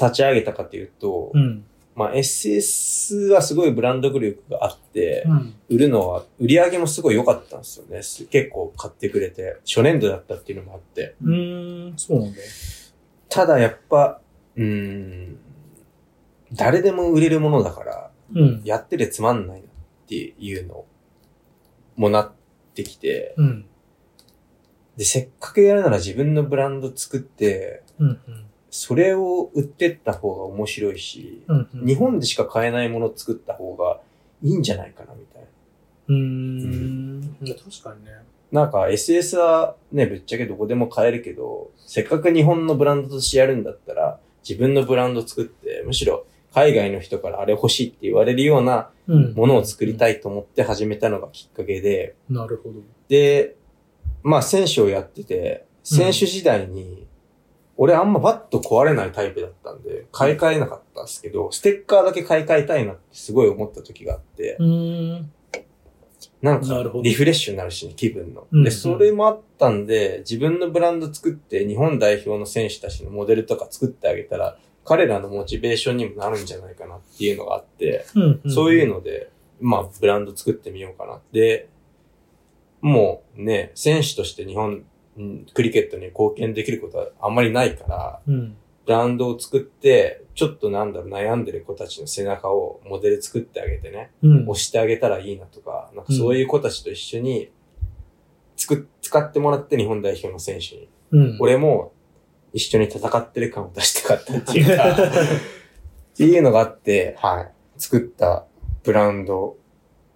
[0.00, 1.64] 立ち上げたかというと、うん。
[1.94, 5.54] まあ SS はすごいブランド力があって、うん。
[5.68, 8.02] 売るのは、売り上げもすごい良かったんですよね。
[8.02, 11.14] す結構買ってくれて、初年度だったっていうのもあって。
[11.22, 12.38] うーん、そうなんだ。
[13.28, 14.20] ただやっぱ、
[14.56, 15.36] うーん、
[16.52, 18.62] 誰でも売れるものだから、うん。
[18.64, 19.70] やっててつまんないなっ
[20.08, 20.84] ていうの
[21.96, 22.32] もなっ
[22.74, 23.66] てきて、うん。
[24.96, 28.20] で、せっかくやるなら自分のブランド作って、うん。
[28.70, 31.68] それを売ってった方が面白いし、うん。
[31.74, 31.86] うん。
[31.86, 34.00] 日本でしか買えないものを作った方が
[34.42, 35.48] いいんじゃないかなみたいな。
[36.08, 37.36] うーん。
[37.42, 38.12] いや確かにね。
[38.52, 44.18] なんか SS はね、ぶっちゃけどこでも買えるけど、せっかく日本のブランドとしてやるんだったら、
[44.48, 49.34] 自分のブランド作って、むしろ海外の人からあれ欲しいって言われるようなうん。
[49.34, 52.80] ものを作りたいと思って始めたのがきっかけで、なるほど。
[53.08, 53.56] で、
[54.22, 57.08] まあ選手をやってて、選手時代に、
[57.76, 64.56] 俺あんまバット壊れないタイプだったんで、買い替えなかったんですけど、ステッカーだけ買い替えたいなってすごい思った時があって。
[66.42, 68.46] なんかリフレッシュになるしね、気分の。
[68.50, 81.20] うんで、それもあったんで、自分のブランド作って日本代表の選手たちのモデルとか作ってあげたら、彼らのモチベーションにもなるんじゃないかなっていうのがあって、うんうんそういうので、まあ、ブランド作ってみようかな。
[81.32, 81.68] で、
[82.80, 84.84] もうね、選手として日本、
[85.18, 88.56] うんクリケットに貢献できることはあんまりないから、うん。
[88.86, 94.48] ブランドを作って、ちょっとなんだろう、悩んでる子たちの背中をモデル作ってあげてね、うん。
[94.48, 97.50] 押してあげたらいいなとか、なんかそういう子たちと一緒に、
[98.56, 101.38] つく、使ってもらって日本代表の選手に、うん。
[101.40, 101.92] 俺も
[102.52, 108.46] 一緒に戦ってる感を出したかったっていうか、 っていうのがあって、はい、作った
[108.82, 109.56] ブランド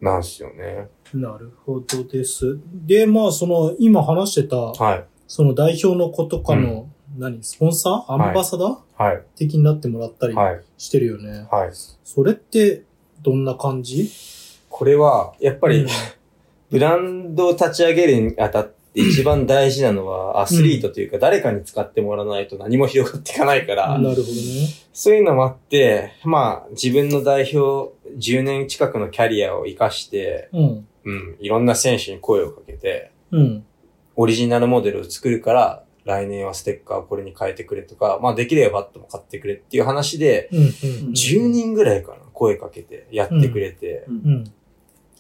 [0.00, 0.88] なんですよね。
[1.14, 2.58] なるほどです。
[2.72, 8.12] で、まあ、その、今話してた、はい、その代表の子とかの、何、スポンサー？
[8.12, 11.46] アンバサダー、はい、的になってもらったりはい、してるよね。
[11.50, 11.70] はい。
[11.72, 12.82] それって、
[13.22, 14.10] どんな感じ？
[14.68, 15.88] これは、やっぱり、うん。
[16.70, 24.24] ブランドを立ち上げるにあたって一番大事なのは、アスリートというか、誰かに使ってもらわないと何も広がっていかないから、なるほどね。
[24.92, 30.86] そういうのもあって、まあ、自分の代表10年近くのキャリアを活かして、うん。
[31.04, 33.64] うん、いろんな選手に声をかけて、うん。
[34.16, 40.58] オリジナルモデルを作るから、来年はステッカーをこれに変えてくれとか、まあできればバットも買ってくれっていう話で、うん。
[40.58, 40.68] うん。
[41.12, 44.44] 10人ぐらいかな、声かけてやってくれて、うん。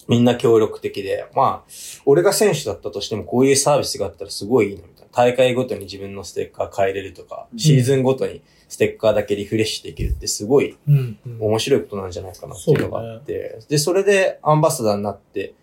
[0.08, 1.70] みんな協力的で、まあ、
[2.04, 5.08] 俺が選手だったとしてもこういうサービスがあったらすごいいいなみたいな。
[5.12, 11.18] 大会ごとに自分のステッカー変えれるとか、うんシーズンごとにステッカーだけリフレッシュできるってすごいうん。
[11.24, 11.38] うん。
[11.40, 15.54] 面白いことなんじゃないかなっていうのがあって、で、それでアンバサダーになって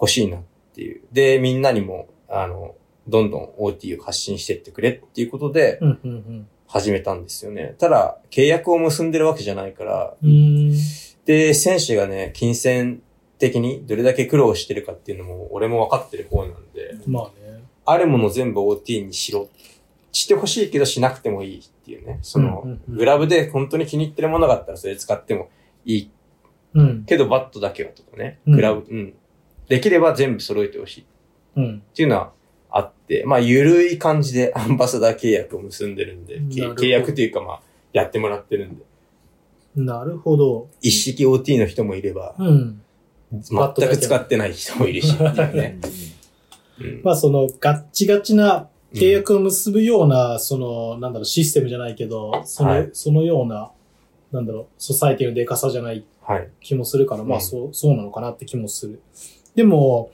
[0.00, 0.40] 欲しいなっ
[0.74, 1.02] ていう。
[1.12, 2.74] で、みんなにも、あの、
[3.06, 6.00] どんどん OT を発信してってくれっていうことでうん。
[6.04, 6.48] うん。
[6.66, 7.74] 始めたんですよね。
[7.78, 10.30] ただ、契約を結んでるわけじゃないから、うん。
[10.30, 10.32] う
[10.72, 10.72] ん。
[11.24, 13.02] で、選手がね、金銭
[13.38, 17.62] 的にどれだけ苦労してるかっていうのも俺も分かってる方なんで、まあね。
[17.84, 19.48] あるもの全部 OT にしろ。
[20.12, 22.18] してほしいけどしなくてもいいっていうね。
[22.22, 25.48] その、グラブで本当に気に入ってるものがあったらそれ使っても
[25.84, 26.10] いい
[26.74, 27.04] うん。
[27.04, 28.40] けどバットだけはとかね。
[28.46, 29.14] うんグラブ、うん。
[29.68, 31.04] できれば全部揃えてほしいっ
[31.56, 31.82] うん。
[31.94, 32.32] ていうのは
[32.70, 37.62] あって、まあ、ゆるい感じで アンバサダー契約を結んでるんで、契約というかまあ、
[37.92, 38.84] やってもらってるんで。
[39.76, 40.68] なるほど。
[40.80, 42.82] 一式 OT の人もいれば、うん。
[43.32, 45.78] 全く使ってない人もいるし、ね。
[46.80, 53.70] うんまあそのガッチガチな契約を結ぶような、その、なんだろう、システムじゃないけど、その、はいそのような、
[54.32, 56.48] なんだろう、ソサイティのデカさじゃないはい。
[56.60, 59.00] 気もするから、まあうんそう、そうなのかなって気もする。
[59.54, 60.10] でも、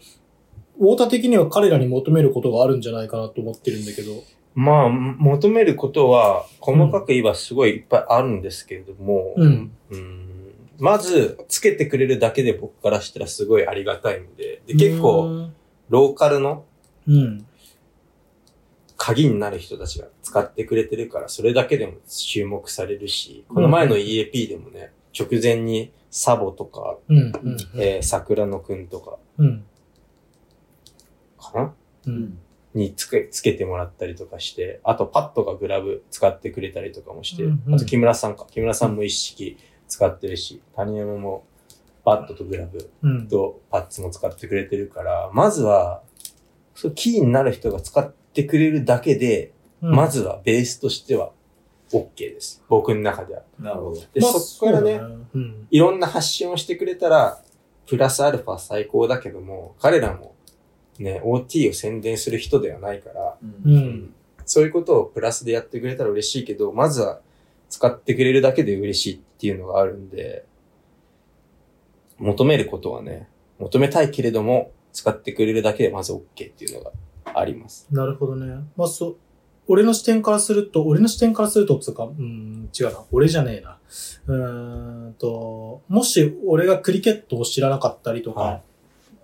[0.78, 4.12] 太田的には彼らに求めることがあるんじゃないかなと思ってるんだけど。
[4.54, 9.72] まあ、求めることは、細かく言えばすごいいっぱいあるんですけれども、うん。
[9.90, 10.33] うん
[10.78, 15.50] まず、つけてくれるだけで僕からしたらすごいありがたいんで、で結構、
[15.88, 16.64] ローカルの
[17.06, 17.46] うん。
[18.96, 26.98] 鍵になる人たちが使ってくれてるから、それだけでも注目されるし、この前の EAP でもね、直前にサボとか。
[27.76, 29.64] えー桜野くんとか、うん。
[31.38, 31.74] かな？
[32.06, 32.38] うん。
[32.72, 38.46] につけ、つけてもらったりとかして、あとパッドがグラブ使ってくれたりとかもして、あと木村さんか。
[38.50, 39.58] 木村さんも一式
[39.88, 41.44] 使ってるし、谷山も
[42.04, 43.28] バットとグラブうん。
[43.28, 46.02] とパッツも使ってくれてるから、まずは、
[46.74, 51.30] そうキーになる人が使ってくれるだけで、まずはベースとしては
[51.92, 52.62] OK です。
[52.68, 53.42] 僕の中では。
[53.58, 54.00] なるほど。
[54.12, 55.04] で、まあそこからね、そ
[55.34, 55.66] うん。
[55.70, 57.42] いろんな発信をしてくれたら、
[57.86, 60.34] プラスアルファ最高だけども、彼らも
[60.98, 63.70] ね、OT を宣伝する人ではないから、う。
[63.70, 64.14] うん
[64.46, 67.20] そういうことをプラスでやってくれたら嬉しいけど、まずは
[67.70, 70.44] 使ってくれるだけで嬉しいっていうのがあるんで、
[72.18, 73.28] 求めることはね、
[73.58, 76.22] 求めたいけれども、使ってくれるだけでまず OK っ
[76.52, 76.92] ていうのが
[77.34, 77.88] あります。
[77.90, 78.64] なるほどね。
[78.76, 79.16] まあ、そう、
[79.66, 83.04] 俺の視点からすると、俺の視点からすると、つうか、うん、違うな。
[83.10, 83.78] 俺じゃねえな。
[84.26, 88.62] うーんと、もし俺がクリケットを知らなかったりとか、はい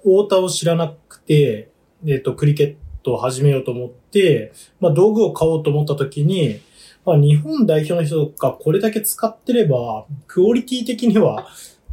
[0.02, 1.70] 太田を知らなくて、
[2.06, 6.61] えっ、と、クリケットを始めようと思って、まあ、道具を買おうと思った時に、
[7.05, 11.48] まあ、日本代表の人がこれだけ使ってれば、クオリティ的には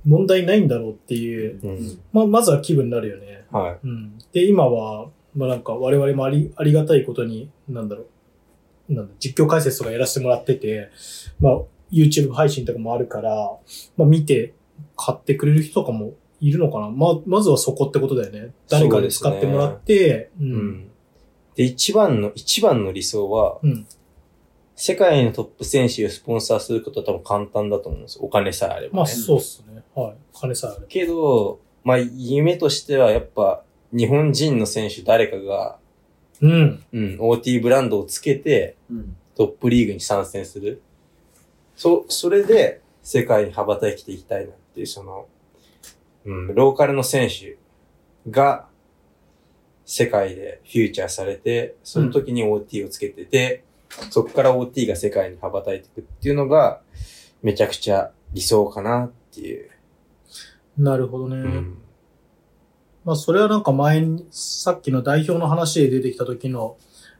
[0.05, 1.99] 問題ないんだろうっていう、うん。
[2.11, 3.45] まあ、まずは気分になるよね。
[3.51, 3.79] はい。
[3.83, 4.17] うん。
[4.33, 8.05] で、今は、まあなんか我々もあり、ありがたいことに、なんだろ
[8.89, 10.89] う、なんだ、実況解説とかやらせてもらってて、
[11.39, 11.59] まあ
[11.91, 13.51] YouTube 配信とかもあるから、
[13.95, 14.53] まあ見て
[14.95, 18.51] 買ってくれる人とかもいるのかなまあ、まずはそこってことだよね。
[18.69, 20.43] 誰かに使ってもらって、う。
[20.43, 20.87] うんん。
[21.55, 23.87] で、一番の、一番の理想は、うん。
[24.79, 28.25] 世界のトップ選手をスポンサーすることは多分簡単だと思うんですよ。
[28.25, 28.89] お金さえあればね。
[28.93, 29.83] まあそうっすね。
[29.95, 30.15] はい。
[30.33, 30.85] 金さえあれば。
[30.87, 35.79] けど、まあ、夢としてはやっぱ、日本人の選手誰かが、
[36.41, 36.83] うん。
[36.93, 39.17] うん、OT ブランドをつけて、うん。
[39.35, 40.83] トップリーグに参戦する。
[41.75, 45.25] そ、それで、世界に羽ばたきていきたいなっていう、その、
[46.25, 47.57] うん、ローカルの選手
[48.29, 48.67] が、
[49.85, 53.63] 世界でフューチャーされて、その時に OT をつけてて、
[54.09, 56.81] そこから OT が世界に羽ばたいていくっていうのが、
[57.41, 59.69] めちゃくちゃ理想かなっていう。
[60.77, 61.35] なるほどね。
[61.37, 61.77] うん。
[63.05, 66.77] まあ、それはなんか前に、さっきの代表の話で出てきた時の、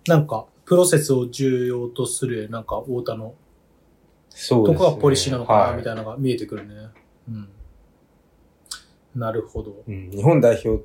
[0.07, 3.36] なんか、プロセスを重要とする、なんか、太田の
[4.30, 4.78] そうですね。
[4.78, 6.76] とこがポリシーなのかな、はいみたいなのが見えてくるね。
[7.30, 7.49] うん。
[9.15, 9.84] なるほど。
[9.88, 10.84] うん、日本代表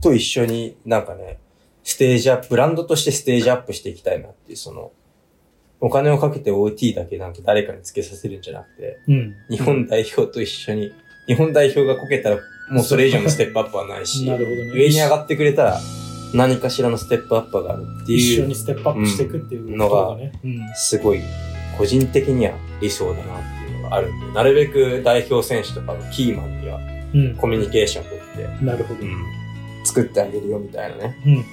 [0.00, 1.38] と一緒になんかね、
[1.84, 4.92] ステージアップ、ブランドとしてステージアップしていきたいなっていう、その、
[5.80, 9.36] お金をかけて OT だけなんか誰かにつけさせるんじゃなくて、うん。
[9.48, 10.92] 日本代表と一緒に、
[11.26, 12.38] 日本代表がこけたら
[12.70, 14.70] もうそれ以上のステップアップはないし、 なるほどね。
[14.74, 15.80] 上に上がってくれたら
[16.34, 20.76] 何かしらのステップアップがあるっていう一緒に、ステップアップしていくっていううんことが。
[20.76, 21.20] すごい
[21.76, 23.24] 個人的には理想だなっ
[23.64, 26.78] ていうのがあるんで、なるべく代表選手とかのキーマンには
[27.12, 27.34] うん。
[27.36, 29.00] コミュニケーションを取って、なるほど。
[29.00, 29.24] うん、
[29.84, 31.16] 作ってあげるよみたいなね。
[31.26, 31.32] うん。
[31.34, 31.44] うん。